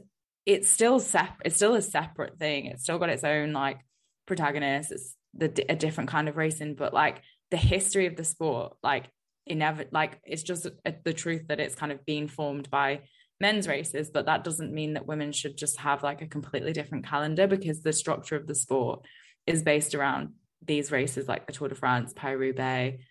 [0.44, 2.66] it's still sep- it's still a separate thing.
[2.66, 3.78] It's still got its own like
[4.26, 4.92] protagonist.
[4.92, 9.06] It's the a different kind of racing, but like the history of the sport, like
[9.48, 13.00] inev- like it's just a, the truth that it's kind of being formed by
[13.40, 17.06] men's races, but that doesn't mean that women should just have like a completely different
[17.06, 19.04] calendar because the structure of the sport
[19.46, 20.34] is based around
[20.66, 23.02] these races like the Tour de France, Paris Roubaix,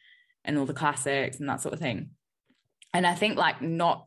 [0.45, 2.11] and all the classics and that sort of thing.
[2.93, 4.05] And I think like not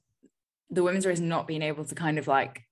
[0.70, 2.62] the women's race not being able to kind of like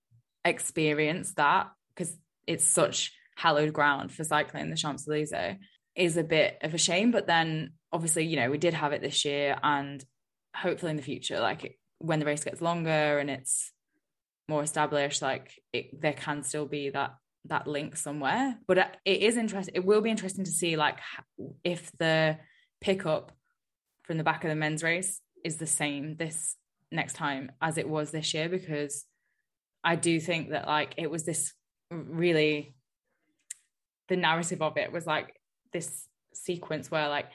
[0.44, 5.57] experience that because it's such hallowed ground for cycling the Champs Elysees
[5.96, 7.11] is a bit of a shame.
[7.11, 10.05] But then obviously, you know, we did have it this year and
[10.55, 13.72] hopefully in the future, like when the race gets longer and it's
[14.48, 17.14] more established like it, there can still be that
[17.46, 20.98] that link somewhere but it is interesting it will be interesting to see like
[21.64, 22.37] if the
[22.81, 23.33] pickup
[24.03, 26.57] from the back of the men's race is the same this
[26.92, 29.07] next time as it was this year because
[29.85, 31.55] i do think that like it was this
[31.90, 32.74] really
[34.10, 35.34] the narrative of it was like
[35.72, 37.26] this sequence where like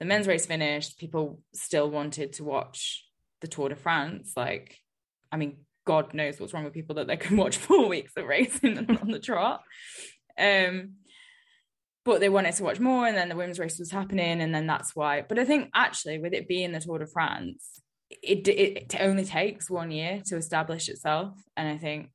[0.00, 3.04] the men's race finished, people still wanted to watch
[3.40, 4.32] the Tour de France.
[4.36, 4.76] Like,
[5.32, 8.26] I mean, God knows what's wrong with people that they can watch four weeks of
[8.26, 9.62] racing on the trot.
[10.38, 10.94] Um,
[12.04, 14.66] but they wanted to watch more, and then the women's race was happening, and then
[14.66, 15.22] that's why.
[15.28, 19.24] But I think actually, with it being the Tour de France, it, it, it only
[19.24, 22.10] takes one year to establish itself, and I think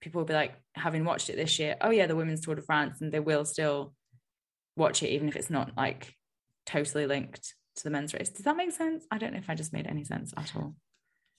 [0.00, 2.62] people will be like, having watched it this year, oh yeah, the women's Tour de
[2.62, 3.94] France, and they will still
[4.76, 6.14] watch it even if it's not like
[6.66, 8.28] totally linked to the men's race.
[8.28, 9.04] Does that make sense?
[9.10, 10.74] I don't know if I just made any sense at all.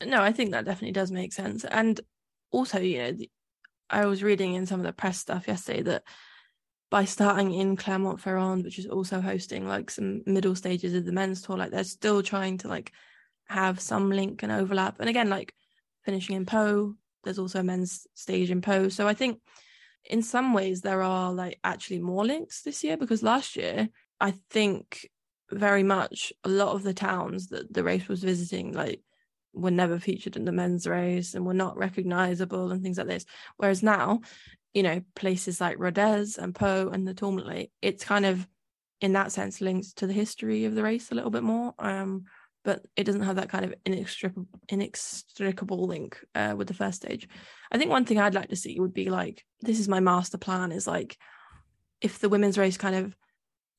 [0.05, 1.65] No, I think that definitely does make sense.
[1.65, 1.99] And
[2.51, 3.17] also, you know,
[3.89, 6.03] I was reading in some of the press stuff yesterday that
[6.89, 11.41] by starting in Clermont-Ferrand, which is also hosting like some middle stages of the men's
[11.41, 12.91] tour, like they're still trying to like
[13.47, 14.99] have some link and overlap.
[14.99, 15.53] And again, like
[16.03, 18.89] finishing in Pau, there's also a men's stage in Pau.
[18.89, 19.39] So I think
[20.05, 24.33] in some ways there are like actually more links this year because last year I
[24.49, 25.09] think
[25.51, 29.01] very much a lot of the towns that the race was visiting like
[29.53, 33.25] were never featured in the men's race and were not recognizable and things like this.
[33.57, 34.21] Whereas now
[34.73, 38.47] you know, places like Rodez and Pau and the Tourmalet, it's kind of
[39.01, 41.73] in that sense linked to the history of the race a little bit more.
[41.79, 42.25] Um,
[42.63, 47.27] but it doesn't have that kind of inextricable, inextricable link uh, with the first stage.
[47.71, 50.37] I think one thing I'd like to see would be like this is my master
[50.37, 51.17] plan is like
[52.01, 53.15] if the women's race kind of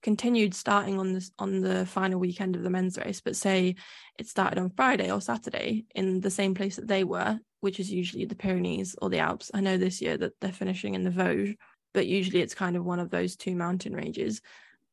[0.03, 3.75] continued starting on this on the final weekend of the men's race, but say
[4.19, 7.93] it started on Friday or Saturday in the same place that they were, which is
[7.93, 9.51] usually the Pyrenees or the Alps.
[9.53, 11.57] I know this year that they're finishing in the Vosges,
[11.93, 14.41] but usually it's kind of one of those two mountain ranges.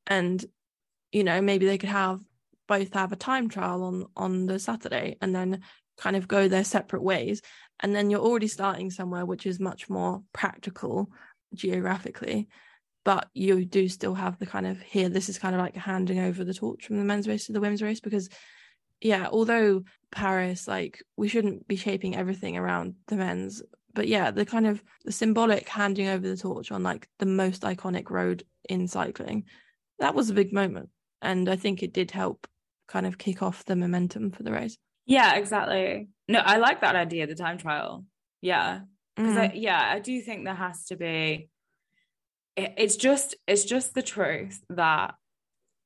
[0.07, 0.43] And,
[1.11, 2.21] you know, maybe they could have
[2.67, 5.61] both have a time trial on on the Saturday and then
[5.97, 7.41] kind of go their separate ways.
[7.79, 11.09] And then you're already starting somewhere which is much more practical
[11.53, 12.47] geographically.
[13.03, 16.19] But you do still have the kind of here, this is kind of like handing
[16.19, 18.29] over the torch from the men's race to the women's race because
[18.99, 23.61] yeah, although Paris, like we shouldn't be shaping everything around the men's,
[23.93, 27.61] but yeah, the kind of the symbolic handing over the torch on like the most
[27.61, 29.45] iconic road in cycling,
[29.99, 30.89] that was a big moment.
[31.21, 32.47] And I think it did help
[32.87, 34.77] kind of kick off the momentum for the race.
[35.05, 36.09] Yeah, exactly.
[36.27, 38.05] No, I like that idea, the time trial.
[38.41, 38.81] Yeah.
[39.15, 39.51] Because Mm.
[39.51, 41.49] I yeah, I do think there has to be
[42.55, 45.15] it, it's just it's just the truth that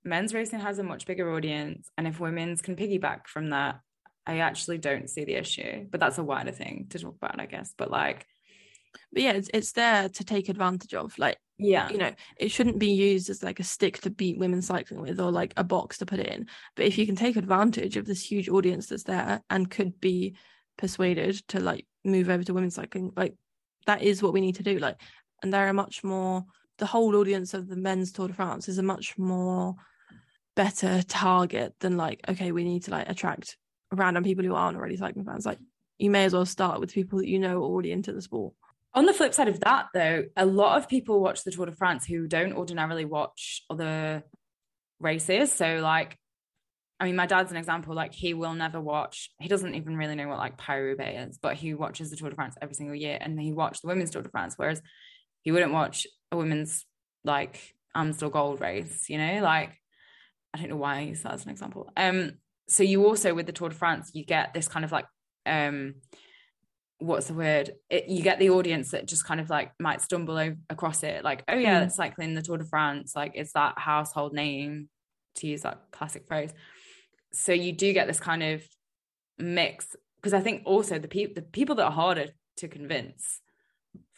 [0.04, 3.80] men's racing has a much bigger audience and if women's can piggyback from that
[4.26, 7.46] i actually don't see the issue but that's a wider thing to talk about i
[7.46, 8.26] guess but like
[9.14, 11.18] But yeah, it's it's there to take advantage of.
[11.18, 14.62] Like, yeah you know, it shouldn't be used as like a stick to beat women
[14.62, 16.48] cycling with or like a box to put it in.
[16.76, 20.36] But if you can take advantage of this huge audience that's there and could be
[20.78, 23.36] persuaded to like move over to women's cycling, like
[23.86, 24.80] that is what we need to do.
[24.80, 24.98] Like,
[25.44, 26.46] and there are much more
[26.78, 29.76] the whole audience of the men's Tour de France is a much more
[30.56, 33.58] better target than like, okay, we need to like attract
[33.92, 35.46] random people who aren't already cycling fans.
[35.46, 35.60] Like
[36.00, 38.54] you may as well start with people that you know are already into the sport.
[38.94, 41.72] On the flip side of that though a lot of people watch the tour de
[41.72, 44.24] france who don't ordinarily watch other
[45.00, 46.18] races so like
[47.02, 47.96] I mean, my dad's an example.
[47.96, 49.32] Like, he will never watch.
[49.40, 52.30] He doesn't even really know what like Paris Roubaix is, but he watches the Tour
[52.30, 54.54] de France every single year, and he watched the women's Tour de France.
[54.56, 54.84] Whereas
[55.42, 56.86] he wouldn't watch a women's
[57.24, 59.10] like Amstel Gold race.
[59.10, 59.76] You know, like
[60.54, 61.92] I don't know why I use that as an example.
[61.98, 62.34] Um,
[62.68, 65.08] so you also with the Tour de France, you get this kind of like
[65.48, 65.96] um,
[67.02, 67.72] what's the word?
[67.90, 71.24] It, you get the audience that just kind of like might stumble over, across it,
[71.24, 71.86] like, oh yeah, Mm.
[71.88, 74.90] it's cycling the Tour de France, like it's that household name,
[75.36, 76.54] to use that classic phrase.
[77.34, 78.64] So you do get this kind of
[79.38, 83.40] mix because I think also the people the people that are harder to convince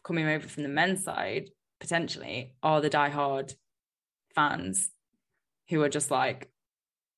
[0.04, 3.54] coming over from the men's side potentially are the diehard
[4.36, 4.90] fans
[5.70, 6.50] who are just like,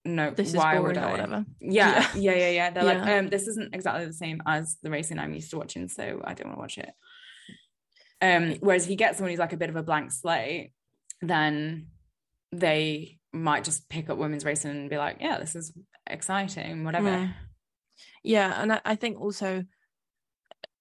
[0.06, 1.12] no, This is why would or I?
[1.12, 1.46] whatever.
[1.60, 2.70] Yeah, yeah, yeah, yeah.
[2.70, 5.88] They're like, um, this isn't exactly the same as the racing I'm used to watching,
[5.88, 6.92] so I don't want to watch it.
[8.22, 10.72] Um, whereas if you get someone who's like a bit of a blank slate,
[11.22, 11.88] then
[12.52, 15.74] they might just pick up women's racing and be like, yeah, this is
[16.08, 17.10] exciting, whatever.
[17.10, 17.34] Mm.
[18.24, 19.64] Yeah, and I, I think also,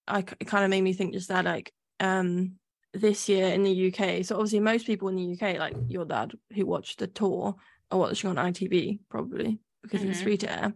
[0.07, 2.57] I it kind of made me think just that like um
[2.93, 4.25] this year in the UK.
[4.25, 7.57] So obviously most people in the UK, like your dad, who watched the tour,
[7.91, 10.23] are watching on ITV probably because it's Mhm.
[10.23, 10.75] free to air.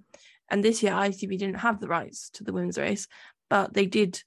[0.50, 3.06] And this year ITV didn't have the rights to the women's race,
[3.50, 4.22] but they did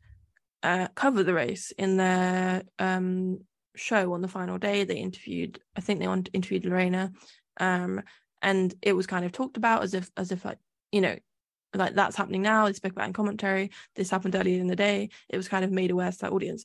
[0.64, 3.40] uh, cover the race in their um
[3.76, 4.84] show on the final day.
[4.84, 7.12] They interviewed, I think they interviewed Lorena,
[7.60, 8.02] um,
[8.42, 10.60] and it was kind of talked about as if as if like
[10.92, 11.18] you know
[11.74, 12.66] like that's happening now.
[12.68, 13.72] They spoke about in commentary.
[13.96, 15.10] This happened earlier in the day.
[15.30, 16.64] It was kind of made aware to that audience.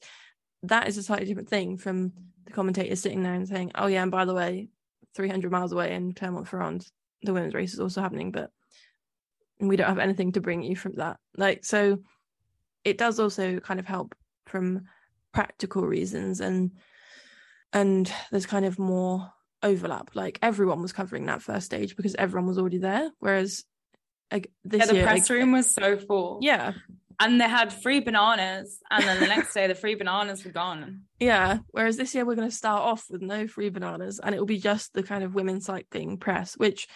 [0.63, 2.13] that is a slightly different thing from
[2.45, 4.69] the commentator sitting there and saying, "Oh yeah, and by the way,
[5.17, 6.87] 300 miles away in Clermont-Ferrand,
[7.23, 8.51] the women's race is also happening, but
[9.59, 11.99] we don't have anything to bring you from that." Like so,
[12.85, 14.15] it does also kind of help
[14.47, 14.83] from
[15.33, 16.71] practical reasons and
[17.73, 19.31] and there's kind of more
[19.63, 23.65] overlap like everyone was covering that first stage because everyone was already there whereas
[24.33, 26.39] like this yeah, the year, press like- room was so full.
[26.43, 26.73] yeah
[27.19, 28.79] And they had free bananas.
[28.91, 31.03] And then the next day, the free bananas were gone.
[31.19, 34.39] yeah whereas this year we're going to start off with no free bananas and it
[34.39, 36.87] will be just the kind of women's cycling press which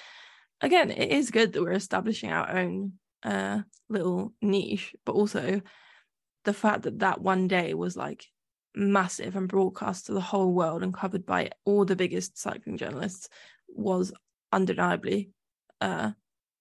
[0.60, 5.60] again it is good that we're establishing our own uh little niche but also
[6.44, 8.26] the fact that that one day was like
[8.74, 13.28] massive and broadcast to the whole world and covered by all the biggest cycling journalists
[13.68, 14.12] was
[14.52, 15.30] undeniably
[15.80, 16.10] uh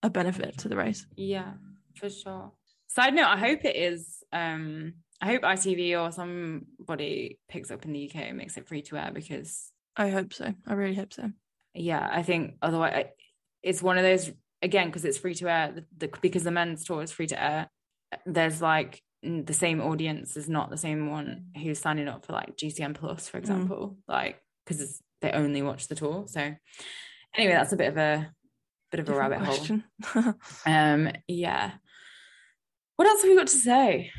[0.02, 1.54] a benefit to the race Yeah,
[1.96, 2.54] for sure.
[2.90, 4.24] Side note, I hope it is.
[4.34, 8.82] Um, I hope ITV or somebody picks up in the UK and makes it free
[8.84, 11.30] to air because i hope so i really hope so
[11.74, 13.12] yeah, I think otherwise I-
[13.62, 15.72] it's one of those again because it's free to air.
[15.74, 17.70] The, the because the men's tour is free to air.
[18.26, 22.56] There's like the same audience is not the same one who's signing up for like
[22.58, 26.26] GCN Plus, for example, like because they only watch the tour.
[26.28, 26.40] So
[27.38, 28.32] anyway, that's a bit of a
[28.92, 29.56] bit of a Different rabbit hole.
[29.56, 29.84] question.
[30.66, 31.74] Um, yeah.
[33.00, 34.12] What else have we got to say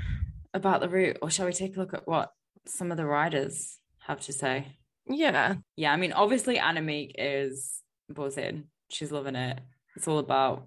[0.55, 2.33] about the route, or shall we take a look at what
[2.65, 4.69] some of the riders have to say?
[5.07, 8.69] yeah Yeah, I mean, obviously Annemiek is buzzing.
[8.89, 9.61] She's loving it.
[9.97, 10.67] It's all about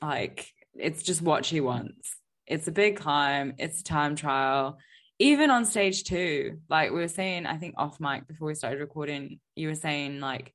[0.00, 2.16] like it's just what she wants.
[2.46, 4.78] It's a big climb, it's a time trial.
[5.18, 8.80] Even on stage two, like we were saying, I think off mic before we started
[8.80, 10.54] recording, you were saying like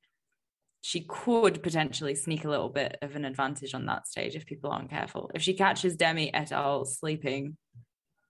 [0.81, 4.71] she could potentially sneak a little bit of an advantage on that stage if people
[4.71, 5.29] aren't careful.
[5.33, 6.85] If she catches Demi et al.
[6.85, 7.57] sleeping,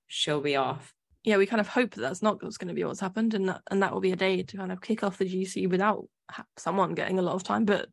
[0.08, 0.94] she'll be off.
[1.24, 3.50] yeah, we kind of hope that that's not what's going to be what's happened, and
[3.50, 6.08] that and that will be a day to kind of kick off the GC without
[6.58, 7.66] someone getting a lot of time.
[7.66, 7.90] But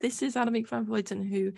[0.00, 1.52] this is Annemiek van Vleuten who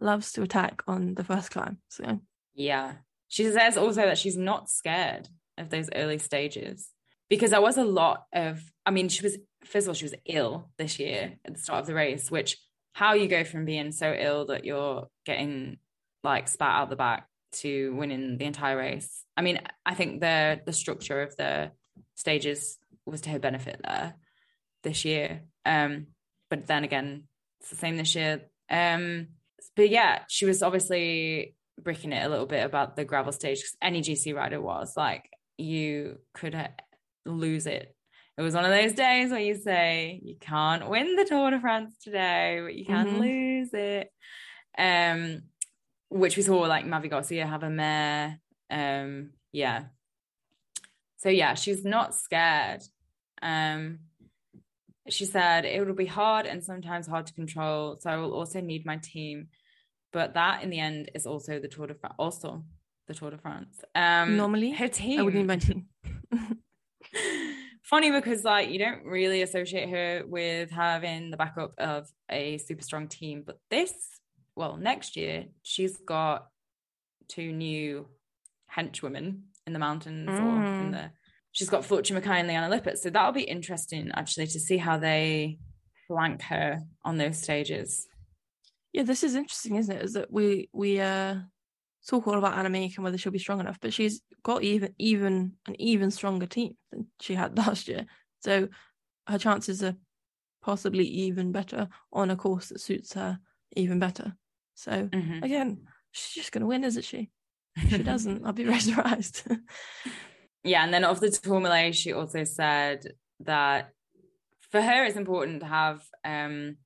[0.00, 1.78] loves to attack on the first climb.
[1.88, 2.20] So
[2.54, 2.94] Yeah.
[3.28, 6.90] She says also that she's not scared of those early stages
[7.28, 10.14] because there was a lot of, I mean, she was, first of all, she was
[10.26, 12.58] ill this year at the start of the race, which
[12.92, 15.78] how you go from being so ill that you're getting
[16.22, 19.24] like spat out the back to winning the entire race.
[19.36, 21.72] I mean, I think the the structure of the
[22.14, 24.14] stages was to her benefit there
[24.82, 25.42] this year.
[25.66, 26.08] Um,
[26.50, 27.24] but then again,
[27.60, 28.42] it's the same this year.
[28.70, 29.28] Um,
[29.76, 33.76] but yeah, she was obviously bricking it a little bit about the gravel stage 'cause
[33.82, 36.56] any GC rider was like you could
[37.26, 37.93] lose it.
[38.36, 41.60] It was one of those days where you say you can't win the Tour de
[41.60, 43.18] France today, but you can Mhm.
[43.20, 44.10] lose it.
[44.76, 45.42] Um,
[46.08, 48.40] which we saw like Mavi Garcia have a mare.
[48.70, 49.86] Um, yeah.
[51.16, 52.82] So yeah, she's not scared.
[53.40, 54.00] Um,
[55.08, 57.98] she said it will be hard and sometimes hard to control.
[58.00, 59.48] So I will also need my team.
[60.12, 62.14] But that in the end is also the Tour de France.
[62.18, 62.64] Also
[63.06, 63.80] the Tour de France.
[63.94, 65.88] Um Normally, her team I would need my team.
[67.94, 72.00] funny because like you don't really associate her with having the backup of
[72.40, 73.92] a super strong team but this
[74.56, 76.38] well next year she's got
[77.28, 78.06] two new
[78.76, 79.28] henchwomen
[79.66, 80.92] in the mountains or in Mm.
[80.92, 81.10] the
[81.52, 84.96] she's got Floortje Mackaij and Liane Lippert so that'll be interesting actually to see how
[84.98, 85.58] they
[86.08, 87.88] flank her on those stages
[88.92, 90.04] Yeah, this is interesting, isn't it?
[90.06, 91.34] Is that we we uh
[92.08, 95.52] talk all about Annemiek and whether she'll be strong enough, but she's got even even
[95.66, 98.06] an even stronger team than she had last year.
[98.40, 98.68] So
[99.28, 99.96] her chances are
[100.62, 103.38] possibly even better on a course that suits her
[103.76, 104.34] even better.
[104.74, 105.42] So Mhm.
[105.44, 107.30] again, she's just gonna win, isn't she?
[107.76, 109.42] If she doesn't, I'll be very surprised.
[110.62, 113.04] yeah, and then off the Tourmalet, she also said
[113.40, 113.90] that
[114.70, 116.76] for her it's important to have um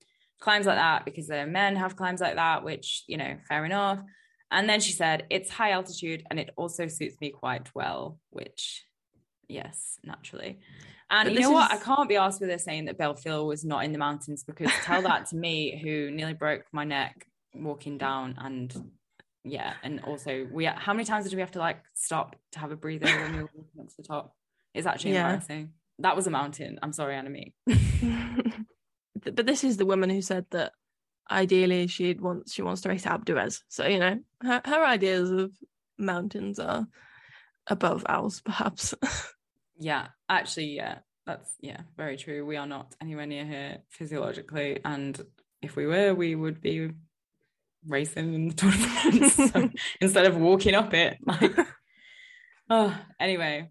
[0.41, 4.01] climbs like that because the men have climbs like that, which you know, fair enough.
[4.51, 8.85] And then she said it's high altitude and it also suits me quite well, which
[9.49, 10.59] yes, naturally.
[11.11, 11.71] And But you know what?
[11.73, 14.45] I can't be asked with her saying that Belles Filles was not in the mountains
[14.45, 18.75] because tell that to me who nearly broke my neck walking down and
[19.45, 22.71] yeah, and also we how many times did we have to like stop to have
[22.73, 24.35] a breather when we were walking up to the top?
[24.75, 25.25] It's actually Yeah.
[25.27, 25.73] embarrassing.
[26.01, 26.79] That was a mountain.
[26.83, 27.55] I'm sorry.
[27.69, 30.73] Th- but this is the woman who said that
[31.31, 33.61] ideally she'd want she wants to race Alpe.
[33.69, 35.53] So you know her her ideas of
[35.99, 36.87] mountains are
[37.67, 38.95] above ours, perhaps.
[39.79, 42.45] Yeah, actually, yeah, that's yeah, very true.
[42.45, 45.21] We are not anywhere near here physiologically, and
[45.63, 46.91] if we were, we would be
[47.87, 49.71] racing in the Tour de France so,
[50.01, 51.19] instead of walking up it.
[51.25, 51.57] Like,
[52.71, 53.69] oh, anyway,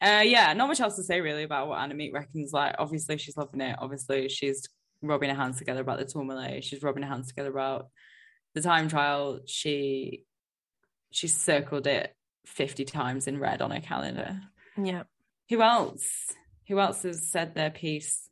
[0.00, 2.52] Uh, yeah, not much else to say really about what Annemiek reckons.
[2.52, 3.76] Like, obviously, she's loving it.
[3.80, 4.68] Obviously, she's
[5.02, 6.64] rubbing her hands together about the Tourmalet.
[6.64, 7.88] She's rubbing her hands together about
[8.54, 9.40] the time trial.
[9.46, 10.24] She
[11.10, 12.14] she circled it
[12.46, 14.40] fifty times in red on her calendar.
[14.76, 15.04] Yeah.
[15.50, 16.08] Who else?
[16.68, 18.28] Who else has said their piece?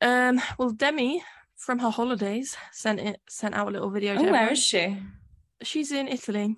[0.00, 0.40] Um.
[0.58, 1.22] Well, Demi
[1.56, 4.12] from her holidays sent it sent out a little video.
[4.14, 4.52] Oh, where everyone.
[4.52, 4.98] is she?
[5.62, 6.56] She's in Italy,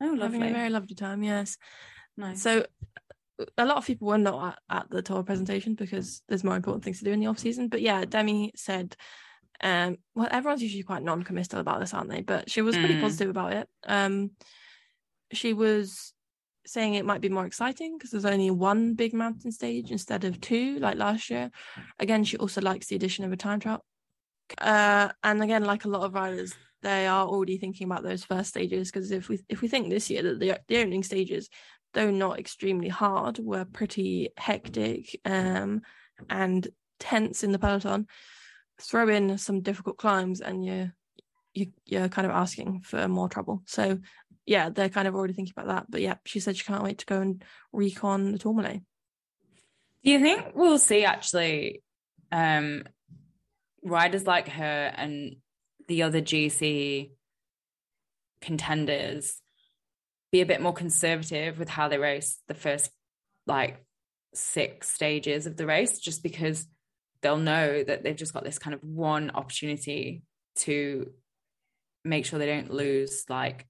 [0.00, 0.52] Oh, having a lovely.
[0.52, 1.22] very lovely time.
[1.22, 1.58] Yes.
[2.16, 2.40] nice.
[2.40, 2.64] So
[3.56, 6.84] a lot of people were not at, at the tour presentation because there's more important
[6.84, 7.68] things to do in the off season.
[7.68, 8.96] But yeah, Demi said,
[9.62, 12.22] um, well, everyone's usually quite non-committal about this, aren't they?
[12.22, 13.00] But she was pretty Mm.
[13.00, 13.68] positive about it.
[13.86, 14.32] Um,
[15.32, 16.14] she was
[16.66, 20.40] saying it might be more exciting because there's only one big mountain stage instead of
[20.40, 21.50] two, like last year.
[21.98, 23.84] Again, she also likes the addition of a time trial.
[24.58, 28.50] Uh, and again, like a lot of riders, they are already thinking about those first
[28.50, 31.48] stages because if we if we think this year that the the opening stages
[31.94, 35.82] though not extremely hard, were pretty hectic um,
[36.28, 36.68] and
[36.98, 38.06] tense in the peloton.
[38.80, 40.92] Throw in some difficult climbs, and you're
[41.54, 43.62] you, you're kind of asking for more trouble.
[43.66, 43.98] So,
[44.46, 45.90] yeah, they're kind of already thinking about that.
[45.90, 48.80] But yeah, she said she can't wait to go and recon the Tourmalet.
[50.04, 51.82] Do you think we'll see actually
[52.30, 52.84] um
[53.82, 55.36] riders like her and
[55.88, 57.10] the other GC
[58.40, 59.40] contenders
[60.32, 62.90] be a bit more conservative with how they race the first
[63.46, 63.84] like
[64.34, 66.66] six stages of the race just because
[67.22, 70.22] they'll know that they've just got this kind of one opportunity
[70.56, 71.10] to
[72.04, 73.66] make sure they don't lose like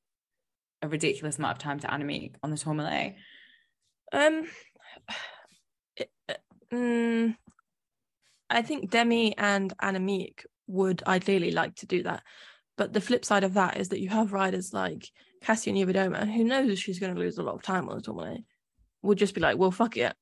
[0.83, 3.15] a ridiculous amount of time to Annemiek on the Tourmalet.
[4.13, 4.45] Um,
[5.97, 6.11] it-
[6.73, 7.37] mm,
[8.51, 12.23] I think Demi and Annemiek would ideally like to do that,
[12.77, 15.09] but the flip side of that is that you have riders like
[15.43, 18.45] Kasia Niewiadoma, who knows she's going to lose a lot of time on the Tourmalet,
[19.03, 20.14] would just be like, "Well, fuck it,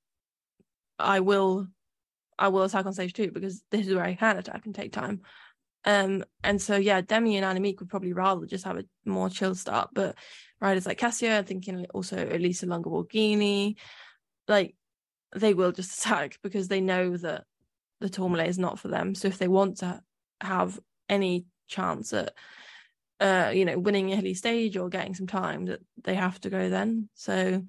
[0.98, 1.66] I will,
[2.38, 4.92] I will attack on stage two because this is where I can attack and take
[4.92, 5.22] time."
[5.84, 9.54] Um, and so yeah, Demi and Annemiek would probably rather just have a more chill
[9.54, 10.16] start, but
[10.60, 13.76] riders like Kasia, thinking also Elisa Longo Borghini,
[14.48, 14.74] like
[15.34, 17.44] they will just attack because they know that
[18.00, 19.14] the Tourmalet is not for them.
[19.14, 20.00] So if they want to
[20.40, 22.34] have any chance at
[23.20, 26.50] uh you know winning a hilly stage or getting some time that they have to
[26.50, 27.62] go then so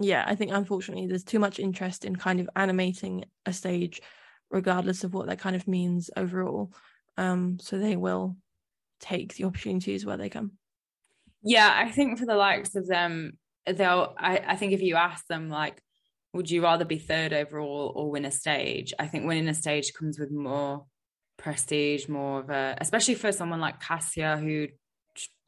[0.00, 4.00] yeah i think unfortunately there's too much interest in kind of animating a stage
[4.50, 6.72] regardless of what that kind of means overall
[7.16, 8.36] um so they will
[9.00, 10.52] take the opportunities where they come
[11.42, 14.14] Yeah, I think for the likes of them, they'll.
[14.18, 15.82] I, I think if you ask them, like,
[16.34, 18.92] would you rather be third overall or win a stage?
[18.98, 20.86] I think winning a stage comes with more
[21.40, 24.68] prestige, more of a, especially for someone like Kasia who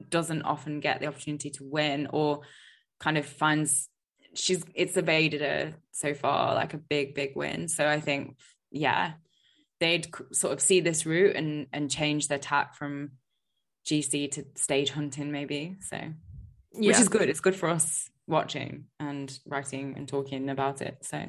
[0.09, 2.41] doesn't often get the opportunity to win or
[2.99, 3.89] kind of finds
[4.35, 7.69] she's it's evaded her so far like a big big win.
[7.69, 8.37] So I think
[8.71, 9.13] yeah,
[9.81, 13.13] they'd sort of see this route and and change their tack from
[13.87, 15.77] GC to stage hunting maybe.
[15.81, 17.29] So yeah which is good.
[17.29, 20.99] It's good for us watching and writing and talking about it.
[21.03, 21.27] So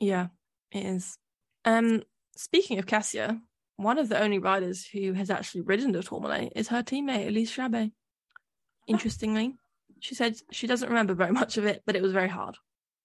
[0.00, 0.28] yeah
[0.72, 1.18] it is
[1.64, 2.02] um
[2.36, 3.40] speaking of kasia
[3.76, 7.50] one of the only riders who has actually ridden the tourmalet is her teammate elise
[7.54, 7.92] chabbey
[8.86, 9.54] interestingly
[10.00, 12.56] she said she doesn't remember very much of it but it was very hard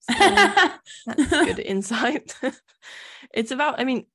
[0.01, 0.13] So-
[1.05, 2.35] That's good insight.
[3.33, 4.05] it's about, I mean,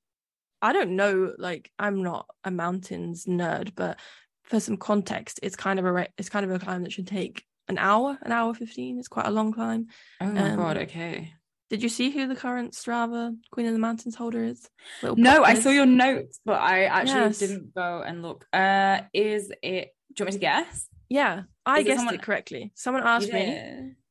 [0.62, 3.98] I don't know, like I'm not a mountains nerd, but
[4.44, 7.44] for some context, it's kind of a it's kind of a climb that should take
[7.68, 8.98] an hour, an hour 15.
[8.98, 9.86] It's quite a long climb.
[10.20, 11.32] oh my Um, god, okay.
[11.68, 14.68] Did you see who the current Strava Queen of the Mountains holder is?
[15.02, 17.38] Little No, I saw your notes, but I actually Yes.
[17.38, 18.46] didn't go and look.
[18.52, 20.88] Uh is it do you want me to guess?
[21.08, 22.72] Yeah, I Is it guessed someone- it correctly.
[22.74, 23.40] Someone asked me.
[23.40, 23.48] Is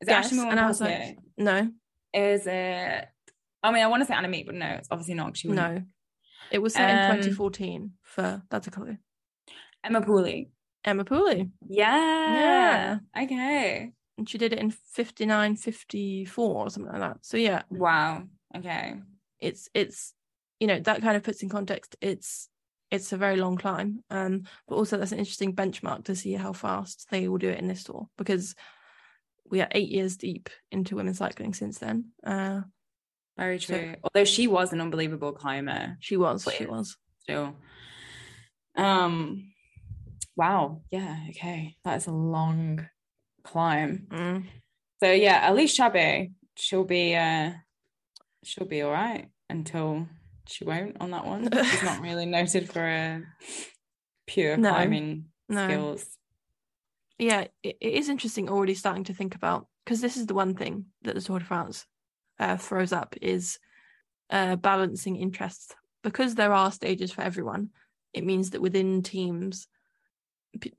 [0.02, 1.70] it Guess, actually and I was like, no,
[2.14, 3.08] Is it
[3.64, 5.38] I mean I want to say Annemiek, but no, it's obviously not.
[5.38, 5.84] she wouldn't- no.
[6.52, 8.98] It was set in Um, 2014 for, that's a clue.
[9.84, 10.50] Emma Pooley.
[10.84, 11.50] Emma Pooley.
[11.68, 13.00] Yeah.
[13.20, 13.92] Okay.
[14.18, 17.18] And she did it in 59, 54 or something like that.
[17.22, 18.24] So yeah, Wow.
[18.56, 18.96] Okay.
[19.40, 20.14] it's it's
[20.62, 22.48] you know that kind of puts in context it's
[22.90, 26.54] it's a very long climb um but also that's an interesting benchmark to see how
[26.54, 28.56] fast they will do it in this tour because
[29.52, 32.62] we are eight years deep into women's cycling since then uh
[33.38, 33.96] Very So- true.
[34.04, 35.98] Although she was an unbelievable climber.
[36.00, 37.58] she was she was still.
[38.78, 39.52] Um
[40.38, 41.76] wow, yeah, okay.
[41.84, 42.88] That is a long
[43.46, 44.08] climb.
[44.10, 44.44] Mm.
[45.02, 47.52] So yeah, Elise Chabbey, she'll be uh
[48.44, 50.08] she'll be all right until
[50.48, 51.50] she won't on that one.
[51.72, 53.24] She's not really noted for a
[54.28, 55.66] pure No, climbing no.
[55.68, 56.06] skills.
[57.20, 60.56] yeah it, it is interesting already starting to think about because this is the one
[60.56, 61.86] thing that the tour de france
[62.40, 63.60] uh, throws up is
[64.32, 65.74] uh, balancing interests
[66.04, 67.70] because there are stages for everyone.
[68.14, 69.68] It means that within teams,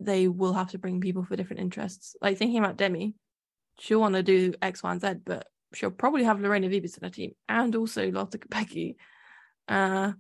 [0.01, 2.17] they will have to bring people for different interests.
[2.21, 3.15] Like thinking about Demi,
[3.79, 7.05] she'll want to do X, Y, and Z, but she'll probably have Lorena Wiebes in
[7.05, 8.97] her team and also Lotte Kopecky.
[9.69, 10.13] Uh,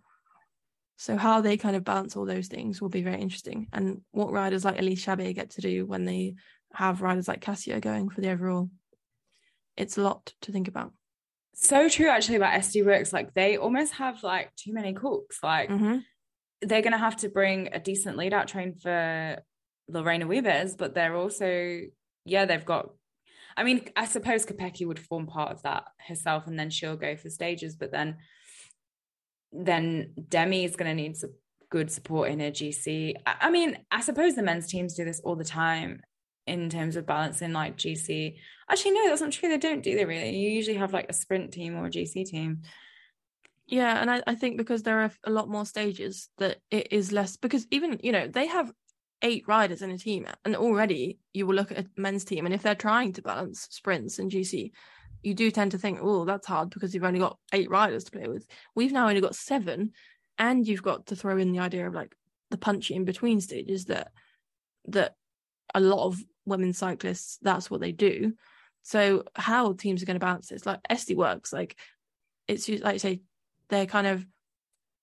[0.96, 3.68] so how they kind of balance all those things will be very interesting.
[3.72, 6.34] And what riders like Elise Chabbey get to do when they
[6.72, 8.70] have riders like Kasia going for the overall.
[9.76, 10.92] It's a lot to think about.
[11.54, 13.12] So true actually about SD Worx.
[13.12, 15.38] Like they almost have like too many cooks.
[15.42, 16.02] Like Mhm.
[16.62, 19.38] They're gonna have to bring a decent lead out train for
[19.88, 21.80] Lorena Wiebes, but they're also,
[22.24, 22.90] yeah, they've got
[23.56, 27.16] I mean, I suppose Kopecky would form part of that herself and then she'll go
[27.16, 28.16] for stages, but then
[29.52, 31.32] then Demi is going to need some
[31.70, 33.14] good support in her GC.
[33.24, 36.02] I, mean, I suppose the men's teams do this all the time
[36.46, 38.36] in terms of balancing like GC.
[38.70, 39.48] Actually, no, that's not true.
[39.48, 40.36] They don't do they really.
[40.36, 42.62] You usually have like a sprint team or a GC team.
[43.66, 47.10] Yeah, and I, I think because there are a lot more stages that it is
[47.10, 48.72] less because even you know they have
[49.22, 52.54] eight riders in a team and already you will look at a men's team and
[52.54, 54.70] if they're trying to balance sprints and GC
[55.22, 58.10] you do tend to think oh that's hard because you've only got eight riders to
[58.12, 58.46] play with.
[58.74, 59.92] We've now only got seven
[60.38, 62.14] and you've got to throw in the idea of like
[62.50, 64.12] the punchy in between stages that
[64.88, 65.16] that
[65.74, 68.34] a lot of women cyclists that's what they do.
[68.82, 71.76] So how teams are going to balance this like SD Worx like
[72.46, 73.22] it's like you say
[73.68, 74.26] they're kind of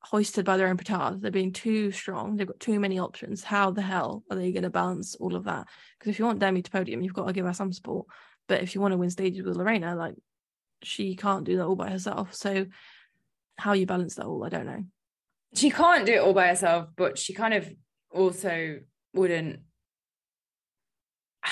[0.04, 1.22] hoisted by their own petard.
[1.22, 2.36] They're being too strong.
[2.36, 3.44] They've got too many options.
[3.44, 5.68] How the hell are they going to balance all of that?
[5.98, 8.08] Because if you want Demi to podium, you've got to give her some support.
[8.48, 10.16] But if you want to win stages with Lorena, like
[10.84, 12.34] she can't do that all by herself.
[12.34, 12.66] So
[13.58, 14.84] how you balance that all, I don't know.
[15.56, 17.72] She can't do it all by herself, but she kind of
[18.12, 18.80] also
[19.14, 19.60] wouldn't.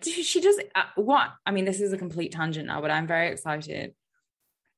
[0.00, 1.30] She does uh, what?
[1.44, 3.94] I mean, this is a complete tangent now, but I'm very excited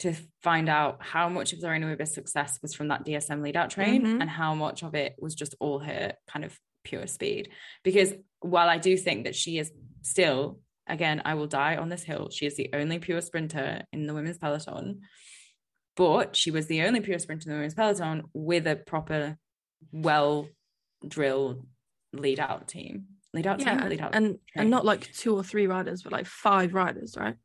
[0.05, 3.70] to find out how much of Lorena Wiebes' success was from that DSM lead out
[3.70, 4.20] train Mhm.
[4.20, 7.50] and how much of it was just all her kind of pure speed.
[7.82, 12.02] Because while I do think that she is still, again, I will die on this
[12.05, 15.00] hill, she is the only pure sprinter in the women's peloton.
[15.96, 19.38] But she was the only pure sprinter in the women's peloton with a proper,
[19.92, 20.48] well
[21.07, 21.66] drilled
[22.12, 23.07] lead out team.
[23.32, 24.14] Lead out Yeah, team, lead out.
[24.14, 24.38] and train.
[24.57, 27.36] and not like two or three riders, but like five riders, right?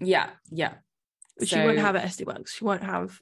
[0.00, 0.74] yeah, yeah.
[1.40, 2.48] But she won't have at SD Worx.
[2.50, 3.18] She won't have.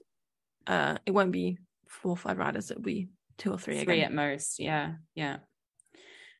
[0.66, 1.58] Uh, it won't be
[1.88, 2.70] four or five riders.
[2.70, 3.08] It'll be
[3.38, 4.06] two or three, three again.
[4.06, 5.36] at most yeah yeah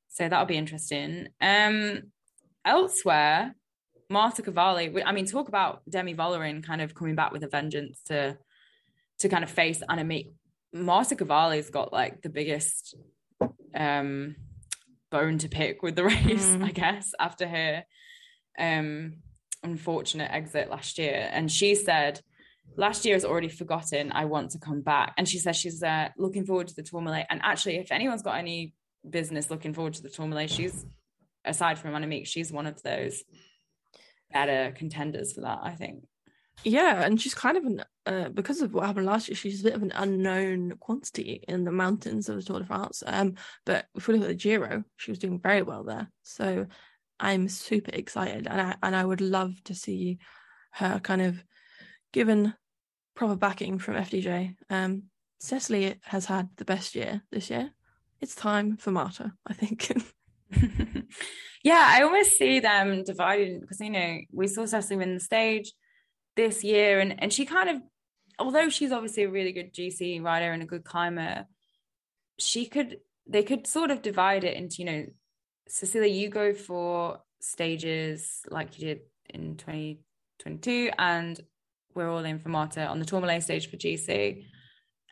[0.08, 2.02] so that'll be interesting um
[2.64, 3.54] elsewhere
[4.10, 8.02] marta cavalli i mean talk about demi Vollering kind of coming back with a vengeance
[8.06, 8.36] to
[9.20, 10.32] to kind of face Annemiek
[10.72, 12.96] marta cavalli's got like the biggest
[13.76, 14.34] um
[15.12, 16.64] bone to pick with the race Mm.
[16.64, 17.84] i guess after her
[18.58, 19.18] um
[19.62, 22.20] unfortunate exit last year and she said
[22.76, 24.12] last year is already forgotten.
[24.12, 25.14] I want to come back.
[25.16, 27.26] And she says she's uh, looking forward to the Tourmalet.
[27.28, 28.74] And actually, if anyone's got any
[29.08, 30.86] business looking forward to the Tourmalet, she's
[31.44, 33.22] aside from Annemiek, she's one of those
[34.32, 35.60] better contenders for that.
[35.62, 36.04] I think.
[36.64, 39.36] Yeah, and she's kind of an uh, because of what happened last year.
[39.36, 43.02] She's a bit of an unknown quantity in the mountains of the Tour de France.
[43.06, 43.34] Um,
[43.64, 46.10] but if we look at the Giro, she was doing very well there.
[46.22, 46.66] So
[47.20, 50.18] I'm super excited, and I and I would love to see
[50.72, 51.42] her kind of
[52.12, 52.54] given
[53.14, 54.54] proper backing from FDJ.
[54.70, 55.04] Um,
[55.40, 57.70] Cecilie has had the best year this year.
[58.20, 59.92] It's time for Marta, I think.
[61.62, 65.72] yeah, I almost see them divided because you know we saw Cecilie win the stage
[66.36, 67.82] this year, and and she kind of,
[68.38, 71.46] although she's obviously a really good GC rider and a good climber,
[72.38, 75.06] she could they could sort of divide it into you know,
[75.68, 79.00] Cecilia, you go for stages like you did
[79.30, 81.40] in 2022, and
[81.94, 84.44] we're all in for Marta on the Tourmalet stage for GC.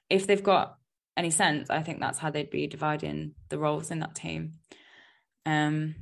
[0.08, 0.76] If they've got
[1.16, 4.54] any sense, I think that's how they'd be dividing the roles in that team.
[5.44, 5.94] Um,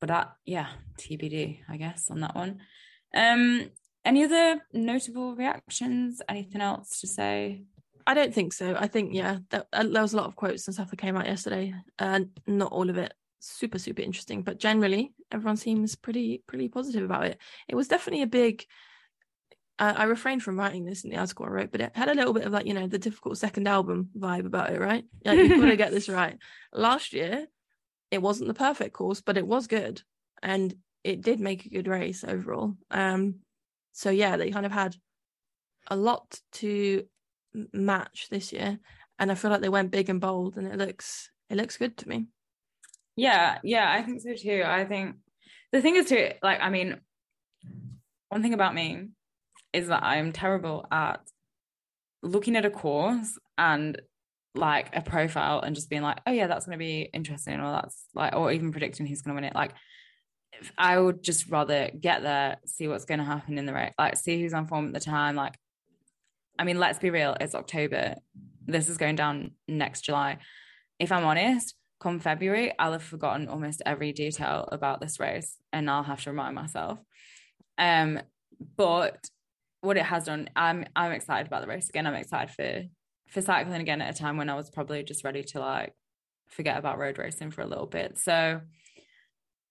[0.00, 0.68] but that, yeah,
[0.98, 2.60] TBD, I guess, on that one.
[3.14, 3.70] Um,
[4.04, 6.22] any other notable reactions?
[6.28, 7.64] Anything else to say?
[8.06, 8.74] I don't think so.
[8.78, 11.16] I think yeah, that, uh, there was a lot of quotes and stuff that came
[11.16, 16.42] out yesterday, and not all of it super super interesting, but generally everyone seems pretty
[16.46, 17.38] pretty positive about it.
[17.68, 18.64] It was definitely a big.
[19.78, 22.14] Uh, I refrained from writing this in the article I wrote, but it had a
[22.14, 25.04] little bit of like you know the difficult second album vibe about it, right?
[25.24, 26.36] Like you've got to get this right.
[26.72, 27.46] Last year,
[28.10, 30.02] it wasn't the perfect course, but it was good,
[30.42, 32.76] and it did make a good race overall.
[32.90, 33.36] Um,
[33.92, 34.96] so yeah, they kind of had
[35.88, 37.04] a lot to
[37.72, 38.78] match this year
[39.18, 41.96] and i feel like they went big and bold and it looks it looks good
[41.96, 42.26] to me
[43.20, 44.62] Yeah, yeah, I think so too.
[44.64, 45.16] I think
[45.72, 46.98] the thing is too, like, I mean,
[48.30, 49.08] one thing about me,
[49.74, 51.20] is that I'm terrible at
[52.22, 54.00] looking at a course and
[54.54, 57.70] like a profile and just being like, oh yeah, that's going to be interesting, or
[57.72, 59.54] that's like, or even predicting who's going to win it.
[59.54, 59.72] Like,
[60.78, 64.16] I would just rather get there, see what's going to happen in the race, like
[64.16, 65.36] see who's on form at the time.
[65.36, 65.56] Like,
[66.58, 68.14] I mean, let's be real, it's October.
[68.66, 70.38] This is going down next July.
[70.98, 75.90] If I'm honest, come February, I'll have forgotten almost every detail about this race and
[75.90, 76.98] I'll have to remind myself.
[77.78, 78.20] Um,
[78.76, 79.28] but
[79.82, 82.06] what it has done, I'm I'm excited about the race again.
[82.06, 82.84] I'm excited for
[83.28, 85.94] for cycling again at a time when I was probably just ready to like
[86.48, 88.18] forget about road racing for a little bit.
[88.18, 88.60] So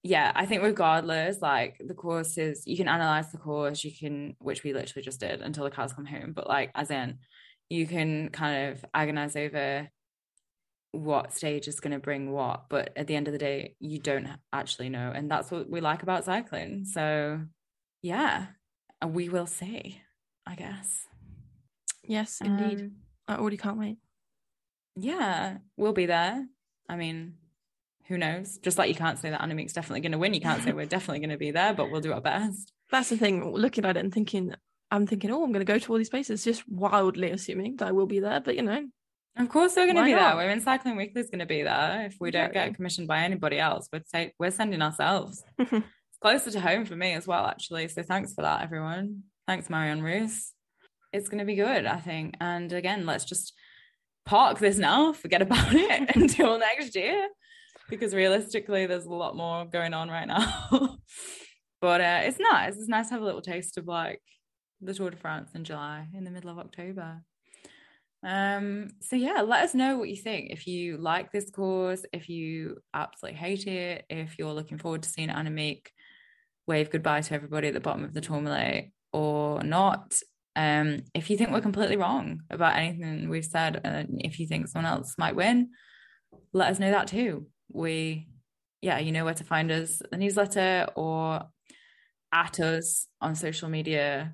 [0.01, 4.63] yeah, I think regardless, like the courses, you can analyze the course, you can, which
[4.63, 7.17] we literally just did until the cars come home, but like as in,
[7.69, 9.89] you can kind of agonize over
[10.91, 13.99] what stage is going to bring what, but at the end of the day, you
[13.99, 16.85] don't actually know, and that's what we like about cycling.
[16.85, 17.41] So
[18.01, 18.47] yeah,
[19.05, 20.01] we will see,
[20.47, 21.05] I guess.
[22.03, 22.79] Yes, indeed.
[22.81, 22.91] Um,
[23.27, 23.97] I already can't wait.
[24.95, 26.47] yeah, we'll be there.
[26.89, 27.35] I mean,
[28.07, 28.57] who knows?
[28.57, 30.85] Just like you can't say that Annemiek's definitely going to win, you can't say we're
[30.87, 32.71] definitely going to be there, but we'll do our best.
[32.91, 33.53] That's the thing.
[33.53, 34.55] Looking at it and thinking,
[34.89, 37.87] I'm thinking, oh, I'm going to go to all these places, just wildly assuming that
[37.89, 38.39] I will be there.
[38.39, 38.87] But you know,
[39.37, 40.35] Of course, we're going to be not?
[40.37, 40.47] there.
[40.47, 42.05] We're Cycling Weekly is going to be there.
[42.05, 45.43] If we don't get commissioned by anybody else, we're say we're sending ourselves.
[45.57, 45.83] it's
[46.21, 47.87] closer to home for me as well, actually.
[47.87, 49.23] So thanks for that, everyone.
[49.47, 50.51] Thanks, Marion Rousse.
[51.13, 52.35] It's going to be good, I think.
[52.41, 53.53] And again, let's just
[54.25, 57.27] park this now, forget about it until next year,
[57.89, 60.69] because realistically, there's a lot more going on right now.
[61.81, 62.75] but uh, it's nice.
[62.75, 64.21] It's nice to have a little taste of like
[64.81, 67.23] the Tour de France in July, in the middle of October.
[68.23, 70.51] Um, so yeah, let us know what you think.
[70.51, 75.09] If you like this course, if you absolutely hate it, if you're looking forward to
[75.09, 75.87] seeing Annemiek
[76.67, 80.15] wave goodbye to everybody at the bottom of the Tourmalet or not.
[80.55, 84.67] Um, if you think we're completely wrong about anything we've said, and if you think
[84.67, 85.69] someone else might win,
[86.53, 87.47] let us know that too.
[87.71, 88.27] We,
[88.81, 91.41] yeah, you know where to find us, the newsletter or
[92.31, 94.33] at us on social media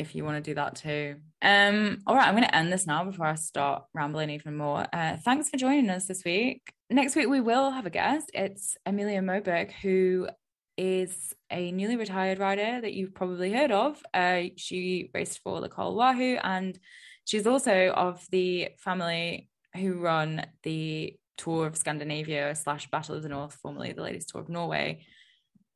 [0.00, 1.16] if you want to do that too.
[1.42, 4.86] Um, all right, I'm going to end this now before I start rambling even more.
[4.92, 6.72] Uh, thanks for joining us this week.
[6.90, 8.30] Next week we will have a guest.
[8.34, 10.28] It's Emilie Moberg, who
[10.76, 14.02] is a newly retired rider that you've probably heard of.
[14.12, 16.78] Uh, she raced for the Col Wahoo, and
[17.24, 23.28] she's also of the family who run the Tour of Scandinavia slash Battle of the
[23.28, 25.04] North, formerly the Ladies Tour of Norway,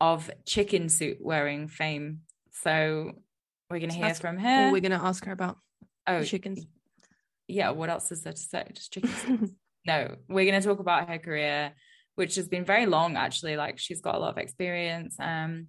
[0.00, 2.20] of chicken suit wearing fame.
[2.50, 3.12] So
[3.70, 4.72] we're going to So hear that's from All her.
[4.72, 5.56] we're going to ask her about
[6.06, 6.66] oh, chickens.
[7.48, 7.70] yeah.
[7.70, 8.66] What else is there to say?
[8.74, 9.50] Just chickens.
[9.86, 11.72] no, we're going to talk about her career,
[12.14, 13.56] which has been very long, actually.
[13.56, 15.16] Like she's got a lot of experience.
[15.18, 15.68] Um,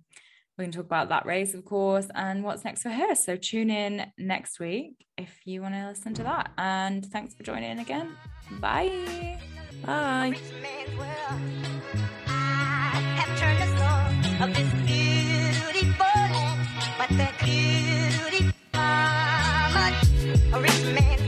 [0.58, 3.14] we're going to talk about that race, of course, and what's next for her.
[3.16, 6.52] So tune in next week if you want to listen to that.
[6.58, 8.16] And thanks for joining in again.
[8.62, 9.38] Bye.
[9.86, 10.36] Bye.
[17.08, 19.93] But that beauty mama,
[20.53, 21.24] a rich man.